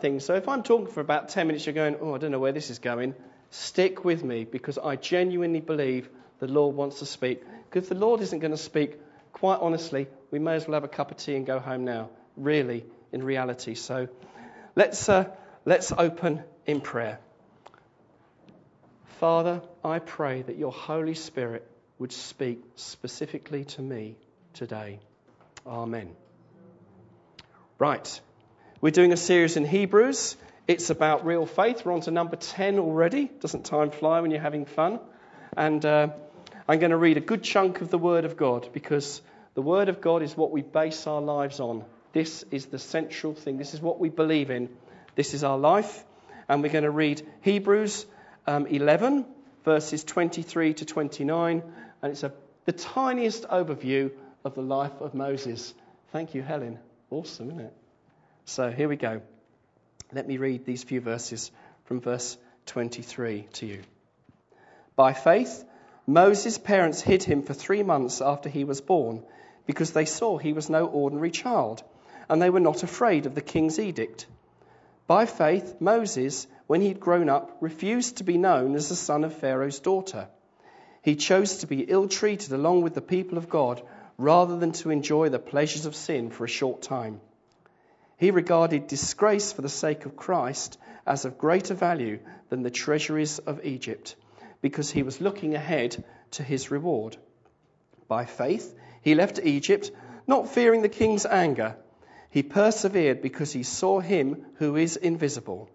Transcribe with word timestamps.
things. 0.00 0.24
So 0.24 0.34
if 0.34 0.48
I'm 0.48 0.62
talking 0.62 0.86
for 0.86 1.00
about 1.00 1.28
10 1.28 1.46
minutes, 1.46 1.66
you're 1.66 1.74
going, 1.74 1.96
oh, 2.00 2.14
I 2.14 2.18
don't 2.18 2.30
know 2.30 2.38
where 2.38 2.52
this 2.52 2.70
is 2.70 2.78
going. 2.78 3.14
Stick 3.50 4.04
with 4.04 4.22
me 4.22 4.44
because 4.44 4.78
I 4.78 4.96
genuinely 4.96 5.60
believe 5.60 6.08
the 6.38 6.46
Lord 6.48 6.76
wants 6.76 6.98
to 6.98 7.06
speak. 7.06 7.42
Because 7.64 7.84
if 7.84 7.88
the 7.88 7.94
Lord 7.94 8.20
isn't 8.20 8.38
going 8.38 8.52
to 8.52 8.56
speak, 8.56 8.98
quite 9.32 9.58
honestly, 9.60 10.08
we 10.30 10.38
may 10.38 10.54
as 10.54 10.66
well 10.66 10.74
have 10.74 10.84
a 10.84 10.88
cup 10.88 11.10
of 11.10 11.16
tea 11.16 11.36
and 11.36 11.46
go 11.46 11.58
home 11.58 11.84
now, 11.84 12.10
really, 12.36 12.84
in 13.12 13.22
reality. 13.22 13.74
So 13.74 14.08
let's, 14.76 15.08
uh, 15.08 15.26
let's 15.64 15.92
open 15.92 16.42
in 16.66 16.80
prayer. 16.80 17.18
Father, 19.20 19.62
I 19.84 19.98
pray 19.98 20.42
that 20.42 20.56
your 20.56 20.72
Holy 20.72 21.14
Spirit 21.14 21.68
would 21.98 22.12
speak 22.12 22.62
specifically 22.76 23.64
to 23.64 23.82
me 23.82 24.16
today. 24.54 25.00
Amen. 25.66 26.14
Right. 27.78 28.20
We're 28.80 28.90
doing 28.90 29.12
a 29.12 29.16
series 29.16 29.56
in 29.56 29.64
Hebrews. 29.64 30.36
It's 30.68 30.88
about 30.88 31.26
real 31.26 31.46
faith. 31.46 31.84
We're 31.84 31.94
on 31.94 32.02
to 32.02 32.12
number 32.12 32.36
10 32.36 32.78
already. 32.78 33.26
Doesn't 33.26 33.64
time 33.64 33.90
fly 33.90 34.20
when 34.20 34.30
you're 34.30 34.38
having 34.38 34.66
fun? 34.66 35.00
And 35.56 35.84
uh, 35.84 36.10
I'm 36.68 36.78
going 36.78 36.92
to 36.92 36.96
read 36.96 37.16
a 37.16 37.20
good 37.20 37.42
chunk 37.42 37.80
of 37.80 37.90
the 37.90 37.98
Word 37.98 38.24
of 38.24 38.36
God 38.36 38.68
because 38.72 39.20
the 39.54 39.62
Word 39.62 39.88
of 39.88 40.00
God 40.00 40.22
is 40.22 40.36
what 40.36 40.52
we 40.52 40.62
base 40.62 41.08
our 41.08 41.20
lives 41.20 41.58
on. 41.58 41.84
This 42.12 42.44
is 42.52 42.66
the 42.66 42.78
central 42.78 43.34
thing. 43.34 43.58
This 43.58 43.74
is 43.74 43.80
what 43.80 43.98
we 43.98 44.10
believe 44.10 44.48
in. 44.48 44.68
This 45.16 45.34
is 45.34 45.42
our 45.42 45.58
life. 45.58 46.04
And 46.48 46.62
we're 46.62 46.70
going 46.70 46.84
to 46.84 46.90
read 46.92 47.26
Hebrews 47.40 48.06
um, 48.46 48.68
11, 48.68 49.26
verses 49.64 50.04
23 50.04 50.74
to 50.74 50.84
29. 50.84 51.64
And 52.00 52.12
it's 52.12 52.22
a, 52.22 52.32
the 52.64 52.70
tiniest 52.70 53.42
overview 53.48 54.12
of 54.44 54.54
the 54.54 54.62
life 54.62 55.00
of 55.00 55.14
Moses. 55.14 55.74
Thank 56.12 56.36
you, 56.36 56.42
Helen. 56.42 56.78
Awesome, 57.10 57.50
isn't 57.50 57.60
it? 57.60 57.77
So 58.48 58.70
here 58.70 58.88
we 58.88 58.96
go. 58.96 59.20
Let 60.10 60.26
me 60.26 60.38
read 60.38 60.64
these 60.64 60.82
few 60.82 61.02
verses 61.02 61.50
from 61.84 62.00
verse 62.00 62.38
23 62.64 63.46
to 63.52 63.66
you. 63.66 63.82
By 64.96 65.12
faith, 65.12 65.66
Moses' 66.06 66.56
parents 66.56 67.02
hid 67.02 67.22
him 67.22 67.42
for 67.42 67.52
three 67.52 67.82
months 67.82 68.22
after 68.22 68.48
he 68.48 68.64
was 68.64 68.80
born 68.80 69.22
because 69.66 69.92
they 69.92 70.06
saw 70.06 70.38
he 70.38 70.54
was 70.54 70.70
no 70.70 70.86
ordinary 70.86 71.30
child, 71.30 71.82
and 72.30 72.40
they 72.40 72.48
were 72.48 72.58
not 72.58 72.82
afraid 72.82 73.26
of 73.26 73.34
the 73.34 73.42
king's 73.42 73.78
edict. 73.78 74.26
By 75.06 75.26
faith, 75.26 75.76
Moses, 75.78 76.46
when 76.66 76.80
he'd 76.80 77.00
grown 77.00 77.28
up, 77.28 77.58
refused 77.60 78.16
to 78.16 78.24
be 78.24 78.38
known 78.38 78.76
as 78.76 78.88
the 78.88 78.96
son 78.96 79.24
of 79.24 79.34
Pharaoh's 79.34 79.80
daughter. 79.80 80.26
He 81.02 81.16
chose 81.16 81.58
to 81.58 81.66
be 81.66 81.82
ill 81.82 82.08
treated 82.08 82.52
along 82.52 82.80
with 82.80 82.94
the 82.94 83.02
people 83.02 83.36
of 83.36 83.50
God 83.50 83.82
rather 84.16 84.56
than 84.56 84.72
to 84.72 84.88
enjoy 84.88 85.28
the 85.28 85.38
pleasures 85.38 85.84
of 85.84 85.94
sin 85.94 86.30
for 86.30 86.46
a 86.46 86.48
short 86.48 86.80
time. 86.80 87.20
He 88.18 88.32
regarded 88.32 88.88
disgrace 88.88 89.52
for 89.52 89.62
the 89.62 89.68
sake 89.68 90.04
of 90.04 90.16
Christ 90.16 90.76
as 91.06 91.24
of 91.24 91.38
greater 91.38 91.74
value 91.74 92.18
than 92.50 92.62
the 92.62 92.70
treasuries 92.70 93.38
of 93.38 93.64
Egypt, 93.64 94.16
because 94.60 94.90
he 94.90 95.04
was 95.04 95.20
looking 95.20 95.54
ahead 95.54 96.04
to 96.32 96.42
his 96.42 96.70
reward. 96.72 97.16
By 98.08 98.24
faith, 98.24 98.74
he 99.02 99.14
left 99.14 99.38
Egypt, 99.42 99.92
not 100.26 100.48
fearing 100.48 100.82
the 100.82 100.88
king's 100.88 101.26
anger. 101.26 101.76
He 102.30 102.42
persevered 102.42 103.22
because 103.22 103.52
he 103.52 103.62
saw 103.62 104.00
him 104.00 104.44
who 104.56 104.74
is 104.74 104.96
invisible. 104.96 105.70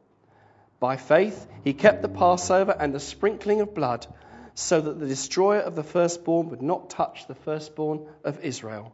By 0.81 0.97
faith, 0.97 1.47
he 1.63 1.73
kept 1.73 2.01
the 2.01 2.09
Passover 2.09 2.75
and 2.77 2.93
the 2.93 2.99
sprinkling 2.99 3.61
of 3.61 3.73
blood, 3.73 4.05
so 4.53 4.81
that 4.81 4.99
the 4.99 5.07
destroyer 5.07 5.61
of 5.61 5.75
the 5.75 5.83
firstborn 5.83 6.49
would 6.49 6.61
not 6.61 6.89
touch 6.89 7.25
the 7.25 7.35
firstborn 7.35 8.05
of 8.25 8.43
Israel. 8.43 8.93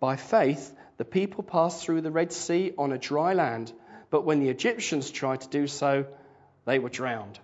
By 0.00 0.16
faith, 0.16 0.76
the 1.02 1.06
people 1.06 1.42
passed 1.42 1.82
through 1.82 2.00
the 2.00 2.12
Red 2.12 2.32
Sea 2.32 2.74
on 2.78 2.92
a 2.92 2.96
dry 2.96 3.34
land, 3.34 3.72
but 4.10 4.24
when 4.24 4.38
the 4.38 4.50
Egyptians 4.50 5.10
tried 5.10 5.40
to 5.40 5.48
do 5.48 5.66
so, 5.66 6.06
they 6.64 6.78
were 6.78 6.90
drowned. 6.90 7.40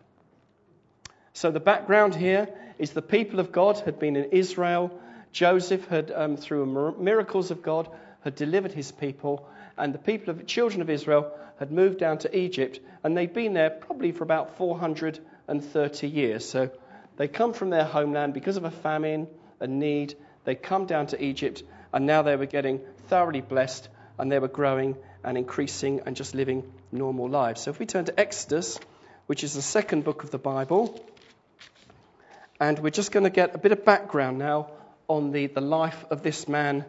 So, 1.33 1.51
the 1.51 1.59
background 1.59 2.15
here 2.15 2.49
is 2.79 2.93
the 2.93 3.03
people 3.03 3.41
of 3.41 3.51
God 3.51 3.81
had 3.81 3.99
been 3.99 4.15
in 4.15 4.27
Israel. 4.27 4.97
Joseph 5.33 5.89
had, 5.89 6.13
um, 6.13 6.37
through 6.37 6.95
miracles 7.01 7.51
of 7.51 7.61
God, 7.61 7.91
had 8.21 8.37
delivered 8.37 8.71
his 8.71 8.93
people, 8.93 9.49
and 9.77 9.93
the 9.93 9.99
people 9.99 10.31
of 10.31 10.47
children 10.47 10.81
of 10.81 10.89
Israel 10.89 11.33
had 11.59 11.73
moved 11.73 11.99
down 11.99 12.19
to 12.19 12.39
Egypt, 12.39 12.79
and 13.03 13.17
they'd 13.17 13.35
been 13.35 13.55
there 13.55 13.71
probably 13.71 14.13
for 14.13 14.23
about 14.23 14.57
430 14.57 16.09
years. 16.09 16.49
So, 16.49 16.71
they 17.17 17.27
come 17.27 17.53
from 17.53 17.71
their 17.71 17.87
homeland 17.87 18.35
because 18.35 18.57
of 18.57 18.63
a 18.63 18.71
famine, 18.71 19.27
a 19.59 19.67
need. 19.67 20.15
They 20.45 20.55
come 20.55 20.87
down 20.87 21.09
to 21.09 21.21
Egypt, 21.21 21.65
and 21.93 22.07
now 22.07 22.23
they 22.23 22.37
were 22.37 22.47
getting 22.47 22.81
thoroughly 23.09 23.41
blessed 23.41 23.89
and 24.19 24.31
they 24.31 24.39
were 24.39 24.49
growing 24.49 24.97
and 25.25 25.39
increasing 25.39 26.01
and 26.07 26.17
just 26.17 26.35
living 26.35 26.73
normal 26.93 27.29
lives. 27.29 27.63
So 27.63 27.71
if 27.71 27.79
we 27.79 27.87
turn 27.87 28.05
to 28.07 28.19
Exodus, 28.19 28.79
which 29.27 29.45
is 29.45 29.55
the 29.55 29.63
second 29.63 30.05
book 30.05 30.25
of 30.25 30.31
the 30.31 30.39
Bible, 30.39 31.05
and 32.61 32.79
we're 32.79 32.91
just 32.91 33.13
going 33.13 33.25
to 33.25 33.31
get 33.31 33.55
a 33.55 33.59
bit 33.59 33.73
of 33.73 33.85
background 33.85 34.39
now 34.39 34.71
on 35.07 35.31
the, 35.31 35.47
the 35.47 35.61
life 35.61 36.05
of 36.11 36.23
this 36.23 36.49
man, 36.49 36.85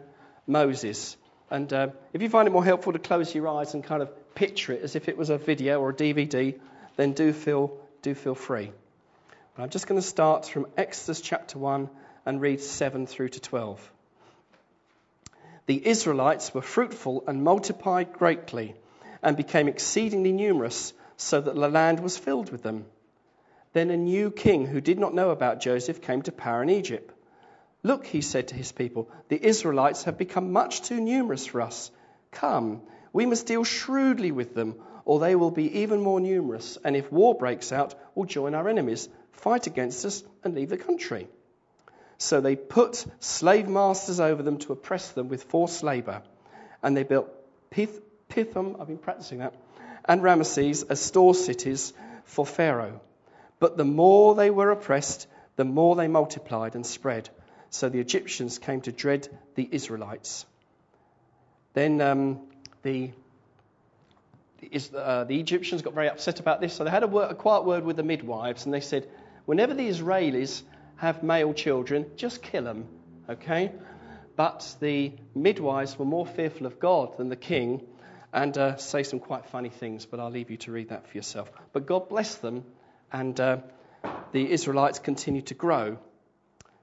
Moses. 0.46 1.16
And 1.50 1.72
uh, 1.72 1.88
if 2.12 2.22
you 2.22 2.28
find 2.28 2.48
it 2.48 2.50
more 2.50 2.64
helpful 2.64 2.92
to 2.92 2.98
close 2.98 3.34
your 3.34 3.48
eyes 3.48 3.74
and 3.74 3.84
kind 3.84 4.02
of 4.02 4.34
picture 4.34 4.72
it 4.72 4.82
as 4.82 4.96
if 4.96 5.08
it 5.08 5.16
was 5.16 5.30
a 5.30 5.38
video 5.38 5.80
or 5.80 5.90
a 5.90 5.94
DVD, 5.94 6.58
then 6.96 7.12
do 7.12 7.32
feel, 7.32 7.78
do 8.02 8.14
feel 8.14 8.34
free. 8.34 8.72
But 9.56 9.62
I'm 9.62 9.70
just 9.70 9.86
going 9.86 10.00
to 10.00 10.06
start 10.06 10.46
from 10.46 10.66
Exodus 10.76 11.20
chapter 11.20 11.58
1 11.58 11.88
and 12.26 12.40
read 12.40 12.60
7 12.60 13.06
through 13.06 13.30
to 13.30 13.40
12 13.40 13.92
the 15.70 15.86
Israelites 15.86 16.52
were 16.52 16.62
fruitful 16.62 17.22
and 17.28 17.44
multiplied 17.44 18.12
greatly 18.12 18.74
and 19.22 19.36
became 19.36 19.68
exceedingly 19.68 20.32
numerous, 20.32 20.92
so 21.16 21.40
that 21.40 21.54
the 21.54 21.68
land 21.68 22.00
was 22.00 22.18
filled 22.18 22.50
with 22.50 22.64
them. 22.64 22.86
Then 23.72 23.90
a 23.90 23.96
new 23.96 24.32
king 24.32 24.66
who 24.66 24.80
did 24.80 24.98
not 24.98 25.14
know 25.14 25.30
about 25.30 25.60
Joseph 25.60 26.02
came 26.02 26.22
to 26.22 26.32
power 26.32 26.64
in 26.64 26.70
Egypt. 26.70 27.14
Look, 27.84 28.04
he 28.04 28.20
said 28.20 28.48
to 28.48 28.56
his 28.56 28.72
people, 28.72 29.10
the 29.28 29.40
Israelites 29.40 30.02
have 30.02 30.18
become 30.18 30.50
much 30.50 30.82
too 30.82 31.00
numerous 31.00 31.46
for 31.46 31.60
us. 31.60 31.92
Come, 32.32 32.82
we 33.12 33.24
must 33.24 33.46
deal 33.46 33.62
shrewdly 33.62 34.32
with 34.32 34.56
them, 34.56 34.74
or 35.04 35.20
they 35.20 35.36
will 35.36 35.52
be 35.52 35.82
even 35.82 36.00
more 36.00 36.18
numerous, 36.18 36.78
and 36.82 36.96
if 36.96 37.12
war 37.12 37.36
breaks 37.36 37.70
out, 37.70 37.94
will 38.16 38.24
join 38.24 38.56
our 38.56 38.68
enemies, 38.68 39.08
fight 39.30 39.68
against 39.68 40.04
us, 40.04 40.24
and 40.42 40.56
leave 40.56 40.70
the 40.70 40.76
country. 40.76 41.28
So 42.20 42.42
they 42.42 42.54
put 42.54 43.06
slave 43.18 43.66
masters 43.66 44.20
over 44.20 44.42
them 44.42 44.58
to 44.58 44.74
oppress 44.74 45.08
them 45.12 45.28
with 45.28 45.44
forced 45.44 45.82
labor. 45.82 46.22
And 46.82 46.94
they 46.94 47.02
built 47.02 47.30
Pith, 47.70 47.98
Pithom, 48.28 48.76
I've 48.78 48.88
been 48.88 48.98
practicing 48.98 49.38
that, 49.38 49.54
and 50.04 50.20
Ramesses 50.20 50.84
as 50.90 51.00
store 51.00 51.34
cities 51.34 51.94
for 52.24 52.44
Pharaoh. 52.44 53.00
But 53.58 53.78
the 53.78 53.86
more 53.86 54.34
they 54.34 54.50
were 54.50 54.70
oppressed, 54.70 55.28
the 55.56 55.64
more 55.64 55.96
they 55.96 56.08
multiplied 56.08 56.74
and 56.74 56.84
spread. 56.84 57.30
So 57.70 57.88
the 57.88 58.00
Egyptians 58.00 58.58
came 58.58 58.82
to 58.82 58.92
dread 58.92 59.26
the 59.54 59.66
Israelites. 59.72 60.44
Then 61.72 62.02
um, 62.02 62.40
the, 62.82 63.12
uh, 64.94 65.24
the 65.24 65.40
Egyptians 65.40 65.80
got 65.80 65.94
very 65.94 66.10
upset 66.10 66.38
about 66.38 66.60
this, 66.60 66.74
so 66.74 66.84
they 66.84 66.90
had 66.90 67.02
a, 67.02 67.08
word, 67.08 67.30
a 67.30 67.34
quiet 67.34 67.64
word 67.64 67.84
with 67.84 67.96
the 67.96 68.02
midwives, 68.02 68.66
and 68.66 68.74
they 68.74 68.80
said, 68.80 69.08
whenever 69.46 69.72
the 69.72 69.88
Israelis 69.88 70.62
have 71.00 71.22
male 71.22 71.54
children, 71.54 72.04
just 72.16 72.42
kill 72.42 72.64
them, 72.64 72.86
okay? 73.28 73.72
But 74.36 74.76
the 74.80 75.12
midwives 75.34 75.98
were 75.98 76.04
more 76.04 76.26
fearful 76.26 76.66
of 76.66 76.78
God 76.78 77.16
than 77.16 77.30
the 77.30 77.36
king 77.36 77.86
and 78.34 78.56
uh, 78.58 78.76
say 78.76 79.02
some 79.02 79.18
quite 79.18 79.46
funny 79.46 79.70
things, 79.70 80.04
but 80.04 80.20
I'll 80.20 80.30
leave 80.30 80.50
you 80.50 80.58
to 80.58 80.72
read 80.72 80.90
that 80.90 81.08
for 81.08 81.16
yourself. 81.16 81.50
But 81.72 81.86
God 81.86 82.10
blessed 82.10 82.42
them, 82.42 82.64
and 83.10 83.40
uh, 83.40 83.56
the 84.32 84.52
Israelites 84.52 84.98
continued 84.98 85.46
to 85.46 85.54
grow. 85.54 85.96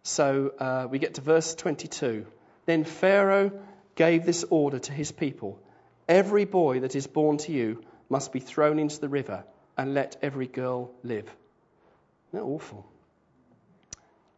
So 0.02 0.52
uh, 0.60 0.88
we 0.90 0.98
get 0.98 1.14
to 1.16 1.22
verse 1.22 1.54
22. 1.54 2.26
Then 2.66 2.86
Pharaoh 2.86 3.52
gave 3.94 4.26
this 4.26 4.44
order 4.50 4.80
to 4.80 4.92
his 4.92 5.12
people 5.12 5.62
Every 6.08 6.46
boy 6.46 6.80
that 6.80 6.96
is 6.96 7.06
born 7.06 7.38
to 7.40 7.52
you 7.52 7.84
must 8.10 8.32
be 8.32 8.40
thrown 8.40 8.80
into 8.80 9.00
the 9.00 9.10
river, 9.10 9.44
and 9.78 9.94
let 9.94 10.18
every 10.24 10.48
girl 10.48 10.90
live. 11.04 11.26
Isn't 11.26 12.40
that 12.40 12.44
awful? 12.44 12.90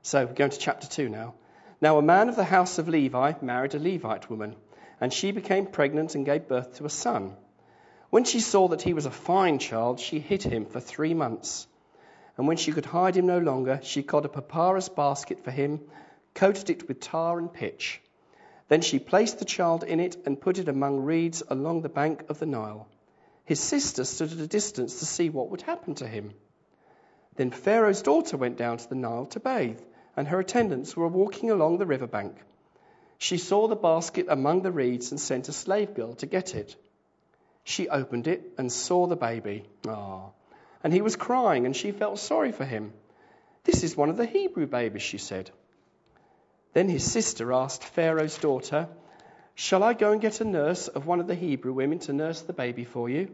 So 0.01 0.25
we're 0.25 0.33
going 0.33 0.51
to 0.51 0.57
chapter 0.57 0.87
2 0.87 1.09
now. 1.09 1.33
Now, 1.81 1.97
a 1.97 2.01
man 2.01 2.29
of 2.29 2.37
the 2.37 2.45
house 2.45 2.77
of 2.77 2.87
Levi 2.87 3.33
married 3.41 3.75
a 3.75 3.79
Levite 3.79 4.29
woman, 4.29 4.55
and 5.01 5.11
she 5.13 5.31
became 5.31 5.65
pregnant 5.65 6.15
and 6.15 6.25
gave 6.25 6.47
birth 6.47 6.75
to 6.75 6.85
a 6.85 6.89
son. 6.89 7.35
When 8.09 8.23
she 8.23 8.39
saw 8.39 8.69
that 8.69 8.81
he 8.81 8.93
was 8.93 9.05
a 9.05 9.11
fine 9.11 9.59
child, 9.59 9.99
she 9.99 10.19
hid 10.19 10.43
him 10.43 10.65
for 10.65 10.79
three 10.79 11.13
months. 11.13 11.67
And 12.37 12.47
when 12.47 12.57
she 12.57 12.71
could 12.71 12.85
hide 12.85 13.17
him 13.17 13.27
no 13.27 13.39
longer, 13.39 13.81
she 13.83 14.01
got 14.01 14.25
a 14.25 14.29
papyrus 14.29 14.87
basket 14.87 15.43
for 15.43 15.51
him, 15.51 15.81
coated 16.33 16.69
it 16.69 16.87
with 16.87 17.01
tar 17.01 17.37
and 17.37 17.51
pitch. 17.51 18.01
Then 18.69 18.81
she 18.81 18.99
placed 18.99 19.39
the 19.39 19.45
child 19.45 19.83
in 19.83 19.99
it 19.99 20.15
and 20.25 20.39
put 20.39 20.59
it 20.59 20.69
among 20.69 21.01
reeds 21.01 21.43
along 21.49 21.81
the 21.81 21.89
bank 21.89 22.23
of 22.29 22.39
the 22.39 22.45
Nile. 22.45 22.87
His 23.43 23.59
sister 23.59 24.05
stood 24.05 24.31
at 24.31 24.39
a 24.39 24.47
distance 24.47 24.99
to 24.99 25.05
see 25.05 25.29
what 25.29 25.49
would 25.49 25.61
happen 25.61 25.95
to 25.95 26.07
him. 26.07 26.31
Then 27.35 27.51
Pharaoh's 27.51 28.01
daughter 28.01 28.37
went 28.37 28.57
down 28.57 28.77
to 28.77 28.89
the 28.89 28.95
Nile 28.95 29.25
to 29.27 29.39
bathe 29.39 29.79
and 30.15 30.27
her 30.27 30.39
attendants 30.39 30.95
were 30.95 31.07
walking 31.07 31.51
along 31.51 31.77
the 31.77 31.85
river 31.85 32.07
bank. 32.07 32.35
She 33.17 33.37
saw 33.37 33.67
the 33.67 33.75
basket 33.75 34.27
among 34.29 34.61
the 34.61 34.71
reeds 34.71 35.11
and 35.11 35.19
sent 35.19 35.49
a 35.49 35.53
slave 35.53 35.93
girl 35.93 36.13
to 36.15 36.25
get 36.25 36.55
it. 36.55 36.75
She 37.63 37.89
opened 37.89 38.27
it 38.27 38.53
and 38.57 38.71
saw 38.71 39.07
the 39.07 39.15
baby. 39.15 39.65
Ah. 39.87 40.29
And 40.83 40.93
he 40.93 41.01
was 41.01 41.15
crying, 41.15 41.65
and 41.65 41.75
she 41.75 41.91
felt 41.91 42.17
sorry 42.19 42.51
for 42.51 42.65
him. 42.65 42.93
This 43.65 43.83
is 43.83 43.97
one 43.97 44.09
of 44.09 44.17
the 44.17 44.25
Hebrew 44.25 44.65
babies, 44.65 45.01
she 45.01 45.17
said. 45.17 45.51
Then 46.73 46.87
his 46.87 47.03
sister 47.03 47.51
asked 47.51 47.83
Pharaoh's 47.83 48.37
daughter, 48.37 48.87
Shall 49.55 49.83
I 49.83 49.93
go 49.93 50.13
and 50.13 50.21
get 50.21 50.39
a 50.39 50.45
nurse 50.45 50.87
of 50.87 51.05
one 51.05 51.19
of 51.19 51.27
the 51.27 51.35
Hebrew 51.35 51.73
women 51.73 51.99
to 51.99 52.13
nurse 52.13 52.41
the 52.41 52.53
baby 52.53 52.85
for 52.85 53.09
you? 53.09 53.29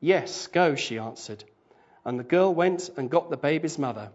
Yes, 0.00 0.48
go, 0.48 0.74
she 0.74 0.98
answered. 0.98 1.42
And 2.04 2.18
the 2.18 2.24
girl 2.24 2.54
went 2.54 2.90
and 2.98 3.08
got 3.10 3.30
the 3.30 3.38
baby's 3.38 3.78
mother. 3.78 4.10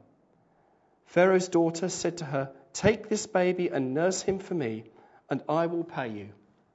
Pharaoh's 1.09 1.47
daughter 1.47 1.89
said 1.89 2.19
to 2.19 2.25
her, 2.25 2.51
Take 2.71 3.09
this 3.09 3.25
baby 3.25 3.69
and 3.69 3.95
nurse 3.95 4.21
him 4.21 4.37
for 4.37 4.53
me, 4.53 4.83
and 5.27 5.41
I 5.49 5.65
will 5.65 5.83
pay 5.83 6.09
you. 6.09 6.29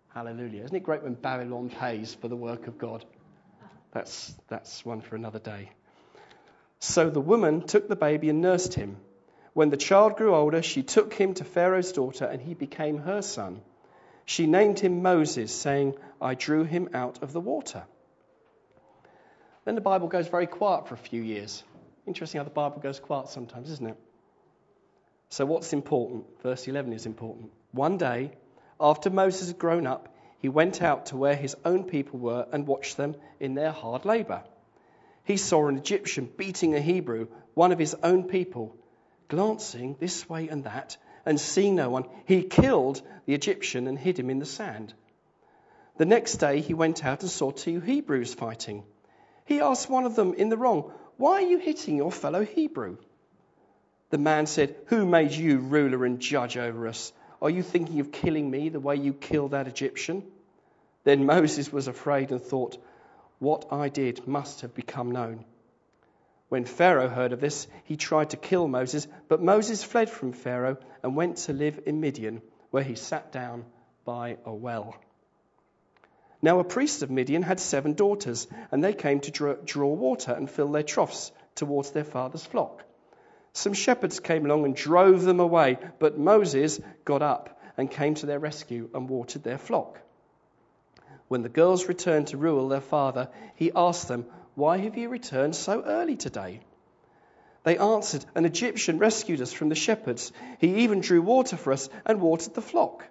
Hallelujah. 0.09 0.65
Isn't 0.65 0.75
it 0.75 0.83
great 0.83 1.05
when 1.05 1.15
Babylon 1.15 1.71
pays 1.71 2.15
for 2.15 2.27
the 2.27 2.35
work 2.35 2.67
of 2.67 2.77
God? 2.77 3.05
That's, 3.93 4.35
that's 4.49 4.85
one 4.85 5.03
for 5.03 5.15
another 5.15 5.39
day. 5.39 5.71
So 6.81 7.11
the 7.11 7.21
woman 7.21 7.65
took 7.69 7.87
the 7.87 7.95
baby 7.95 8.29
and 8.29 8.41
nursed 8.41 8.75
him. 8.75 8.97
When 9.53 9.71
the 9.71 9.77
child 9.77 10.17
grew 10.17 10.35
older, 10.35 10.63
she 10.63 10.83
took 10.83 11.15
him 11.15 11.35
to 11.35 11.45
Pharaoh's 11.45 11.93
daughter, 11.93 12.25
and 12.25 12.43
he 12.43 12.55
became 12.55 12.99
her 12.99 13.23
son. 13.23 13.63
She 14.25 14.49
named 14.49 14.81
him 14.81 15.01
Moses, 15.01 15.55
saying, 15.55 15.95
I 16.21 16.35
drew 16.35 16.65
him 16.65 16.89
out 16.93 17.23
of 17.23 17.33
the 17.33 17.41
water. 17.41 17.85
Then 19.65 19.77
the 19.77 19.81
Bible 19.81 20.09
goes 20.09 20.27
very 20.27 20.49
quiet 20.49 20.89
for 20.89 20.95
a 20.95 20.99
few 20.99 21.23
years. 21.23 21.63
Interesting 22.05 22.41
how 22.41 22.45
the 22.45 22.51
Bible 22.51 22.81
goes 22.81 22.99
quiet 22.99 23.29
sometimes, 23.29 23.71
isn't 23.71 23.87
it? 23.87 23.97
So, 25.29 25.45
what's 25.47 25.73
important? 25.73 26.25
Verse 26.43 26.69
11 26.69 26.93
is 26.93 27.07
important. 27.07 27.51
One 27.73 27.99
day, 27.99 28.33
after 28.81 29.11
Moses 29.11 29.49
had 29.49 29.59
grown 29.59 29.87
up, 29.87 30.15
he 30.39 30.49
went 30.49 30.83
out 30.83 31.07
to 31.07 31.17
where 31.17 31.35
his 31.35 31.57
own 31.65 31.85
people 31.85 32.19
were 32.19 32.47
and 32.53 32.67
watched 32.67 32.97
them 32.97 33.17
in 33.41 33.55
their 33.55 33.73
hard 33.73 34.05
labor. 34.05 34.45
He 35.25 35.39
saw 35.39 35.69
an 35.69 35.79
Egyptian 35.79 36.31
beating 36.37 36.75
a 36.75 36.81
Hebrew, 36.81 37.29
one 37.55 37.73
of 37.73 37.79
his 37.79 37.97
own 38.03 38.25
people. 38.25 38.77
Glancing 39.29 39.97
this 39.99 40.29
way 40.29 40.49
and 40.49 40.65
that, 40.65 40.99
and 41.25 41.41
seeing 41.41 41.77
no 41.77 41.89
one, 41.89 42.05
he 42.27 42.43
killed 42.43 43.01
the 43.25 43.35
Egyptian 43.35 43.87
and 43.87 43.99
hid 43.99 44.19
him 44.19 44.29
in 44.29 44.39
the 44.39 44.47
sand. 44.47 44.93
The 45.97 46.05
next 46.05 46.37
day 46.37 46.61
he 46.61 46.75
went 46.75 47.05
out 47.05 47.23
and 47.23 47.31
saw 47.31 47.51
two 47.51 47.81
Hebrews 47.81 48.35
fighting. 48.35 48.85
He 49.47 49.61
asked 49.61 49.89
one 49.89 50.05
of 50.05 50.15
them 50.15 50.35
in 50.35 50.51
the 50.51 50.59
wrong, 50.59 50.93
Why 51.17 51.43
are 51.43 51.49
you 51.49 51.59
hitting 51.59 51.97
your 51.97 52.13
fellow 52.13 52.45
Hebrew? 52.45 52.99
The 54.11 54.19
man 54.19 54.47
said, 54.47 54.77
Who 54.87 55.07
made 55.07 55.33
you 55.33 55.59
ruler 55.59 56.05
and 56.05 56.21
judge 56.21 56.57
over 56.57 56.87
us? 56.89 57.13
Are 57.43 57.51
you 57.51 57.63
thinking 57.63 58.01
of 58.01 58.13
killing 58.13 58.51
me 58.51 58.69
the 58.69 58.81
way 58.81 58.97
you 58.97 59.13
killed 59.13 59.51
that 59.53 59.69
Egyptian? 59.69 60.23
Then 61.05 61.27
Moses 61.27 61.73
was 61.73 61.89
afraid 61.89 62.31
and 62.31 62.41
thought, 62.41 62.79
What 63.39 63.73
I 63.73 63.89
did 63.89 64.27
must 64.27 64.63
have 64.63 64.75
become 64.75 65.11
known. 65.11 65.45
When 66.49 66.65
Pharaoh 66.65 67.09
heard 67.09 67.33
of 67.33 67.41
this, 67.41 67.67
he 67.85 67.97
tried 67.97 68.31
to 68.31 68.37
kill 68.37 68.69
Moses, 68.69 69.07
but 69.29 69.43
Moses 69.43 69.83
fled 69.83 70.09
from 70.09 70.33
Pharaoh 70.33 70.77
and 71.03 71.17
went 71.17 71.39
to 71.39 71.53
live 71.53 71.81
in 71.87 72.01
Midian, 72.01 72.43
where 72.71 72.83
he 72.83 72.95
sat 72.95 73.33
down 73.33 73.65
by 74.05 74.37
a 74.45 74.55
well. 74.55 74.95
Now, 76.43 76.61
a 76.61 76.65
priest 76.65 77.03
of 77.03 77.11
Midian 77.11 77.43
had 77.43 77.59
seven 77.59 77.95
daughters, 77.95 78.47
and 78.71 78.85
they 78.85 78.93
came 78.93 79.21
to 79.21 79.57
draw, 79.65 79.89
water 79.89 80.33
and 80.33 80.51
fill 80.51 80.71
their 80.71 80.83
troughs 80.83 81.33
towards 81.55 81.91
their 81.91 82.05
father's 82.05 82.45
flock. 82.45 82.85
Some 83.55 83.73
shepherds 83.73 84.19
came 84.19 84.45
along 84.45 84.65
and 84.65 84.75
drove 84.75 85.23
them 85.23 85.39
away, 85.39 85.79
but 86.01 86.19
Moses 86.19 86.81
got 87.05 87.23
up 87.23 87.61
and 87.77 87.89
came 87.91 88.15
to 88.17 88.27
their 88.27 88.41
rescue 88.41 88.91
and 88.93 89.09
watered 89.09 89.45
their 89.45 89.59
flock. 89.59 90.01
When 91.29 91.43
the 91.43 91.49
girls 91.49 91.87
returned 91.87 92.27
to 92.29 92.37
Reuel, 92.37 92.69
their 92.69 92.81
father, 92.81 93.29
he 93.55 93.71
asked 93.75 94.09
them, 94.09 94.27
Why 94.57 94.79
have 94.79 94.99
you 94.99 95.09
returned 95.09 95.55
so 95.55 95.83
early 95.83 96.17
today? 96.17 96.61
They 97.63 97.79
answered, 97.79 98.27
An 98.35 98.45
Egyptian 98.45 98.99
rescued 98.99 99.41
us 99.41 99.53
from 99.53 99.69
the 99.69 99.77
shepherds. 99.77 100.33
He 100.59 100.83
even 100.83 101.01
drew 101.01 101.23
water 101.23 101.57
for 101.57 101.73
us 101.73 101.89
and 102.05 102.21
watered 102.21 102.55
the 102.55 102.61
flock. 102.61 103.05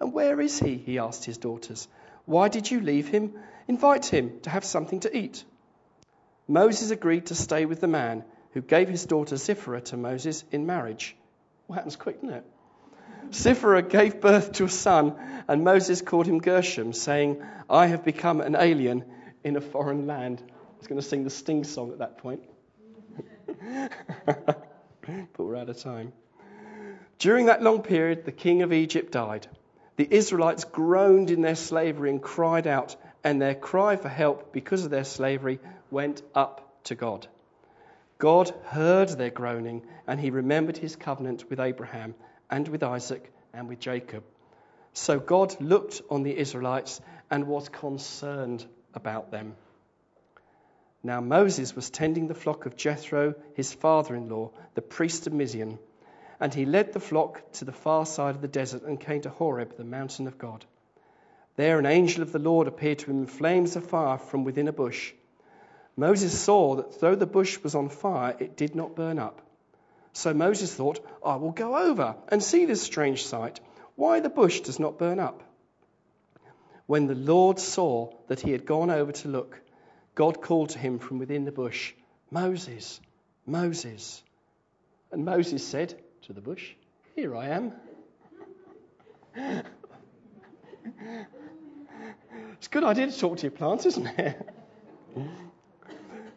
And 0.00 0.14
where 0.14 0.40
is 0.40 0.58
he? 0.58 0.78
He 0.78 0.98
asked 0.98 1.26
his 1.26 1.38
daughters. 1.38 1.88
Why 2.24 2.48
did 2.48 2.70
you 2.70 2.80
leave 2.80 3.08
him? 3.08 3.34
Invite 3.68 4.06
him 4.06 4.40
to 4.42 4.50
have 4.50 4.64
something 4.64 5.00
to 5.00 5.14
eat. 5.16 5.44
Moses 6.48 6.90
agreed 6.90 7.26
to 7.26 7.34
stay 7.34 7.66
with 7.66 7.80
the 7.82 7.86
man 7.86 8.24
who 8.58 8.62
gave 8.62 8.88
his 8.88 9.06
daughter 9.06 9.36
Zipporah 9.36 9.80
to 9.80 9.96
Moses 9.96 10.42
in 10.50 10.66
marriage. 10.66 11.14
What 11.68 11.76
happens 11.76 11.94
quick, 11.94 12.20
doesn't 12.20 12.38
it? 12.38 12.44
Zipporah 13.32 13.82
gave 13.82 14.20
birth 14.20 14.50
to 14.54 14.64
a 14.64 14.68
son, 14.68 15.14
and 15.46 15.62
Moses 15.62 16.02
called 16.02 16.26
him 16.26 16.40
Gershom, 16.40 16.92
saying, 16.92 17.40
I 17.70 17.86
have 17.86 18.04
become 18.04 18.40
an 18.40 18.56
alien 18.56 19.04
in 19.44 19.54
a 19.54 19.60
foreign 19.60 20.08
land. 20.08 20.42
I 20.44 20.76
was 20.76 20.88
going 20.88 21.00
to 21.00 21.06
sing 21.06 21.22
the 21.22 21.30
Sting 21.30 21.62
song 21.62 21.92
at 21.92 21.98
that 21.98 22.18
point. 22.18 22.40
but 24.26 25.38
we're 25.38 25.54
out 25.54 25.68
of 25.68 25.78
time. 25.78 26.12
During 27.20 27.46
that 27.46 27.62
long 27.62 27.82
period, 27.82 28.24
the 28.24 28.32
king 28.32 28.62
of 28.62 28.72
Egypt 28.72 29.12
died. 29.12 29.46
The 29.94 30.08
Israelites 30.12 30.64
groaned 30.64 31.30
in 31.30 31.42
their 31.42 31.54
slavery 31.54 32.10
and 32.10 32.20
cried 32.20 32.66
out, 32.66 32.96
and 33.22 33.40
their 33.40 33.54
cry 33.54 33.94
for 33.94 34.08
help 34.08 34.52
because 34.52 34.84
of 34.84 34.90
their 34.90 35.04
slavery 35.04 35.60
went 35.92 36.22
up 36.34 36.82
to 36.84 36.96
God. 36.96 37.28
God 38.18 38.52
heard 38.64 39.08
their 39.10 39.30
groaning, 39.30 39.86
and 40.06 40.20
he 40.20 40.30
remembered 40.30 40.76
his 40.76 40.96
covenant 40.96 41.48
with 41.48 41.60
Abraham 41.60 42.14
and 42.50 42.66
with 42.68 42.82
Isaac 42.82 43.32
and 43.52 43.68
with 43.68 43.80
Jacob. 43.80 44.24
So 44.92 45.18
God 45.20 45.60
looked 45.60 46.02
on 46.10 46.22
the 46.22 46.36
Israelites 46.36 47.00
and 47.30 47.46
was 47.46 47.68
concerned 47.68 48.64
about 48.94 49.30
them. 49.30 49.54
Now 51.02 51.20
Moses 51.20 51.76
was 51.76 51.90
tending 51.90 52.26
the 52.26 52.34
flock 52.34 52.66
of 52.66 52.76
Jethro, 52.76 53.34
his 53.54 53.72
father 53.72 54.16
in 54.16 54.28
law, 54.28 54.50
the 54.74 54.82
priest 54.82 55.26
of 55.26 55.32
Midian 55.32 55.78
and 56.40 56.54
he 56.54 56.64
led 56.64 56.92
the 56.92 57.00
flock 57.00 57.52
to 57.52 57.64
the 57.64 57.72
far 57.72 58.06
side 58.06 58.34
of 58.34 58.40
the 58.40 58.48
desert 58.48 58.82
and 58.82 59.00
came 59.00 59.20
to 59.22 59.30
Horeb, 59.30 59.76
the 59.76 59.84
mountain 59.84 60.26
of 60.26 60.38
God. 60.38 60.64
There 61.56 61.78
an 61.78 61.86
angel 61.86 62.22
of 62.22 62.32
the 62.32 62.38
Lord 62.38 62.68
appeared 62.68 63.00
to 63.00 63.10
him 63.10 63.18
in 63.18 63.26
flames 63.26 63.74
of 63.74 63.86
fire 63.86 64.18
from 64.18 64.44
within 64.44 64.68
a 64.68 64.72
bush. 64.72 65.12
Moses 65.98 66.38
saw 66.40 66.76
that 66.76 67.00
though 67.00 67.16
the 67.16 67.26
bush 67.26 67.60
was 67.64 67.74
on 67.74 67.88
fire, 67.88 68.36
it 68.38 68.56
did 68.56 68.76
not 68.76 68.94
burn 68.94 69.18
up. 69.18 69.42
So 70.12 70.32
Moses 70.32 70.72
thought, 70.72 71.04
I 71.26 71.34
will 71.34 71.50
go 71.50 71.76
over 71.76 72.14
and 72.28 72.40
see 72.40 72.66
this 72.66 72.80
strange 72.80 73.26
sight, 73.26 73.58
why 73.96 74.20
the 74.20 74.28
bush 74.28 74.60
does 74.60 74.78
not 74.78 74.96
burn 74.96 75.18
up. 75.18 75.42
When 76.86 77.08
the 77.08 77.16
Lord 77.16 77.58
saw 77.58 78.12
that 78.28 78.38
he 78.38 78.52
had 78.52 78.64
gone 78.64 78.90
over 78.90 79.10
to 79.10 79.28
look, 79.28 79.60
God 80.14 80.40
called 80.40 80.68
to 80.70 80.78
him 80.78 81.00
from 81.00 81.18
within 81.18 81.44
the 81.44 81.50
bush, 81.50 81.94
Moses, 82.30 83.00
Moses. 83.44 84.22
And 85.10 85.24
Moses 85.24 85.66
said, 85.66 86.00
to 86.22 86.32
the 86.32 86.40
bush. 86.40 86.74
Here 87.16 87.34
I 87.34 87.48
am. 87.48 87.72
it's 92.54 92.68
a 92.68 92.70
good 92.70 92.84
idea 92.84 93.10
to 93.10 93.18
talk 93.18 93.38
to 93.38 93.42
your 93.42 93.50
plants, 93.50 93.84
isn't 93.84 94.06
it? 94.06 94.48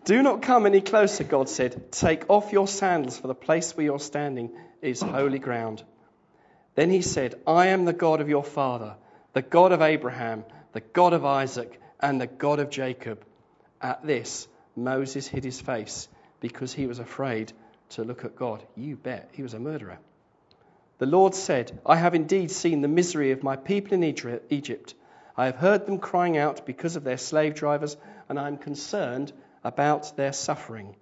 Do 0.03 0.23
not 0.23 0.41
come 0.41 0.65
any 0.65 0.81
closer, 0.81 1.23
God 1.23 1.47
said. 1.47 1.91
Take 1.91 2.27
off 2.27 2.51
your 2.51 2.67
sandals, 2.67 3.19
for 3.19 3.27
the 3.27 3.35
place 3.35 3.77
where 3.77 3.85
you're 3.85 3.99
standing 3.99 4.51
is 4.81 4.99
holy 4.99 5.37
ground. 5.37 5.83
Then 6.73 6.89
he 6.89 7.03
said, 7.03 7.35
I 7.45 7.67
am 7.67 7.85
the 7.85 7.93
God 7.93 8.19
of 8.19 8.29
your 8.29 8.43
father, 8.43 8.95
the 9.33 9.43
God 9.43 9.71
of 9.71 9.83
Abraham, 9.83 10.43
the 10.73 10.81
God 10.81 11.13
of 11.13 11.23
Isaac, 11.23 11.79
and 11.99 12.19
the 12.19 12.25
God 12.25 12.59
of 12.59 12.71
Jacob. 12.71 13.23
At 13.79 14.05
this, 14.05 14.47
Moses 14.75 15.27
hid 15.27 15.43
his 15.43 15.61
face 15.61 16.07
because 16.39 16.73
he 16.73 16.87
was 16.87 16.97
afraid 16.97 17.53
to 17.89 18.03
look 18.03 18.25
at 18.25 18.35
God. 18.35 18.63
You 18.75 18.95
bet, 18.95 19.29
he 19.33 19.43
was 19.43 19.53
a 19.53 19.59
murderer. 19.59 19.99
The 20.97 21.05
Lord 21.05 21.35
said, 21.35 21.79
I 21.85 21.95
have 21.95 22.15
indeed 22.15 22.49
seen 22.49 22.81
the 22.81 22.87
misery 22.87 23.31
of 23.31 23.43
my 23.43 23.55
people 23.55 23.93
in 23.93 24.03
Egypt. 24.03 24.95
I 25.37 25.45
have 25.45 25.57
heard 25.57 25.85
them 25.85 25.99
crying 25.99 26.37
out 26.37 26.65
because 26.65 26.95
of 26.95 27.03
their 27.03 27.17
slave 27.17 27.53
drivers, 27.53 27.97
and 28.29 28.39
I 28.39 28.47
am 28.47 28.57
concerned 28.57 29.31
about 29.63 30.15
their 30.15 30.33
suffering. 30.33 30.95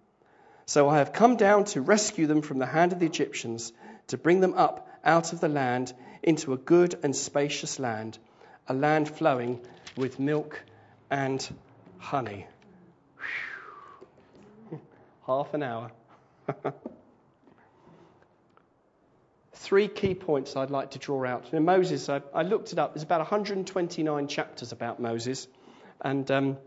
So 0.66 0.88
I 0.90 0.98
have 1.00 1.14
come 1.14 1.36
down 1.36 1.66
to 1.66 1.82
rescue 1.82 2.28
them 2.28 2.42
from 2.42 2.60
the 2.60 2.66
hand 2.66 2.92
of 2.92 3.00
the 3.00 3.06
Egyptians, 3.06 3.74
to 4.08 4.18
bring 4.18 4.40
them 4.40 4.54
up 4.54 4.88
out 5.04 5.34
of 5.34 5.40
the 5.40 5.50
land 5.50 5.94
into 6.22 6.54
a 6.54 6.58
good 6.58 7.00
and 7.04 7.16
spacious 7.16 7.80
land, 7.80 8.20
a 8.68 8.74
land 8.74 9.10
flowing 9.10 9.62
with 9.96 10.20
milk 10.20 10.62
and 11.10 11.48
honey. 11.98 12.46
Half 15.26 15.54
an 15.54 15.64
hour. 15.64 15.92
Three 19.54 19.88
key 19.88 20.16
points 20.16 20.56
I'd 20.56 20.72
like 20.72 20.92
to 20.92 21.00
draw 21.00 21.26
out. 21.26 21.52
Now, 21.52 21.60
Moses, 21.60 22.10
I, 22.10 22.22
I, 22.34 22.44
looked 22.44 22.74
it 22.74 22.80
up. 22.80 22.94
There's 22.94 23.04
about 23.04 23.20
129 23.20 24.28
chapters 24.28 24.72
about 24.72 25.00
Moses, 25.00 25.48
and 26.02 26.30
um, 26.32 26.58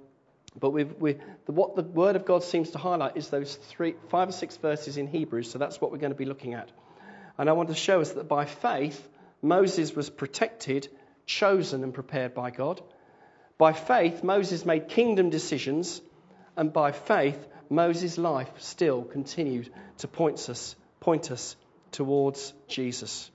but 0.59 0.71
we've, 0.71 0.93
we, 0.99 1.17
the, 1.47 1.53
what 1.53 1.77
the 1.77 1.83
Word 1.83 2.17
of 2.17 2.25
God 2.25 2.43
seems 2.43 2.71
to 2.71 2.79
highlight 2.79 3.17
is 3.17 3.29
those 3.29 3.55
three, 3.55 3.95
five 4.09 4.29
or 4.29 4.33
six 4.33 4.57
verses 4.57 4.97
in 4.97 5.07
Hebrews. 5.07 5.51
So 5.51 5.59
that's 5.59 5.81
what 5.81 5.91
we're 5.91 5.99
going 5.99 6.13
to 6.13 6.19
be 6.19 6.25
looking 6.25 6.55
at. 6.55 6.71
And 7.39 7.49
I 7.49 7.53
want 7.53 7.71
to 7.71 7.75
show 7.75 8.01
us 8.01 8.13
that 8.13 8.29
by 8.29 8.45
faith, 8.45 9.09
Moses 9.41 9.95
was 9.97 10.11
protected, 10.11 10.89
chosen, 11.27 11.83
and 11.83 11.95
prepared 11.95 12.35
by 12.35 12.51
God. 12.51 12.83
By 13.59 13.73
faith, 13.73 14.23
Moses 14.23 14.67
made 14.67 14.89
kingdom 14.89 15.31
decisions, 15.31 16.01
and 16.57 16.73
by 16.73 16.93
faith, 16.93 17.47
Moses' 17.71 18.19
life 18.19 18.51
still 18.59 19.03
continued 19.03 19.71
to 19.99 20.09
point 20.09 20.49
us, 20.51 20.77
point 21.01 21.31
us 21.31 21.57
towards 21.91 22.53
Jesus. 22.69 23.31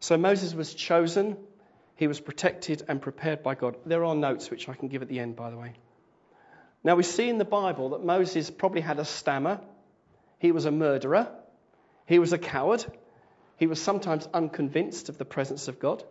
So 0.00 0.16
Moses 0.16 0.54
was 0.54 0.72
chosen, 0.74 1.36
he 1.96 2.06
was 2.06 2.20
protected 2.20 2.84
and 2.86 3.02
prepared 3.02 3.42
by 3.42 3.56
God. 3.56 3.76
There 3.84 4.04
are 4.04 4.14
notes 4.14 4.50
which 4.50 4.68
I 4.68 4.74
can 4.74 4.86
give 4.86 5.02
at 5.02 5.08
the 5.08 5.18
end, 5.18 5.34
by 5.34 5.50
the 5.50 5.56
way. 5.56 5.74
Now, 6.84 6.94
we 6.94 7.02
see 7.02 7.28
in 7.28 7.38
the 7.38 7.44
Bible 7.44 7.90
that 7.90 8.04
Moses 8.04 8.50
probably 8.50 8.80
had 8.80 8.98
a 8.98 9.04
stammer, 9.04 9.60
he 10.38 10.52
was 10.52 10.64
a 10.64 10.70
murderer, 10.70 11.28
he 12.06 12.18
was 12.18 12.32
a 12.32 12.38
coward, 12.38 12.84
he 13.56 13.66
was 13.66 13.82
sometimes 13.82 14.28
unconvinced 14.32 15.08
of 15.08 15.18
the 15.18 15.24
presence 15.24 15.68
of 15.68 15.80
God. 15.80 16.04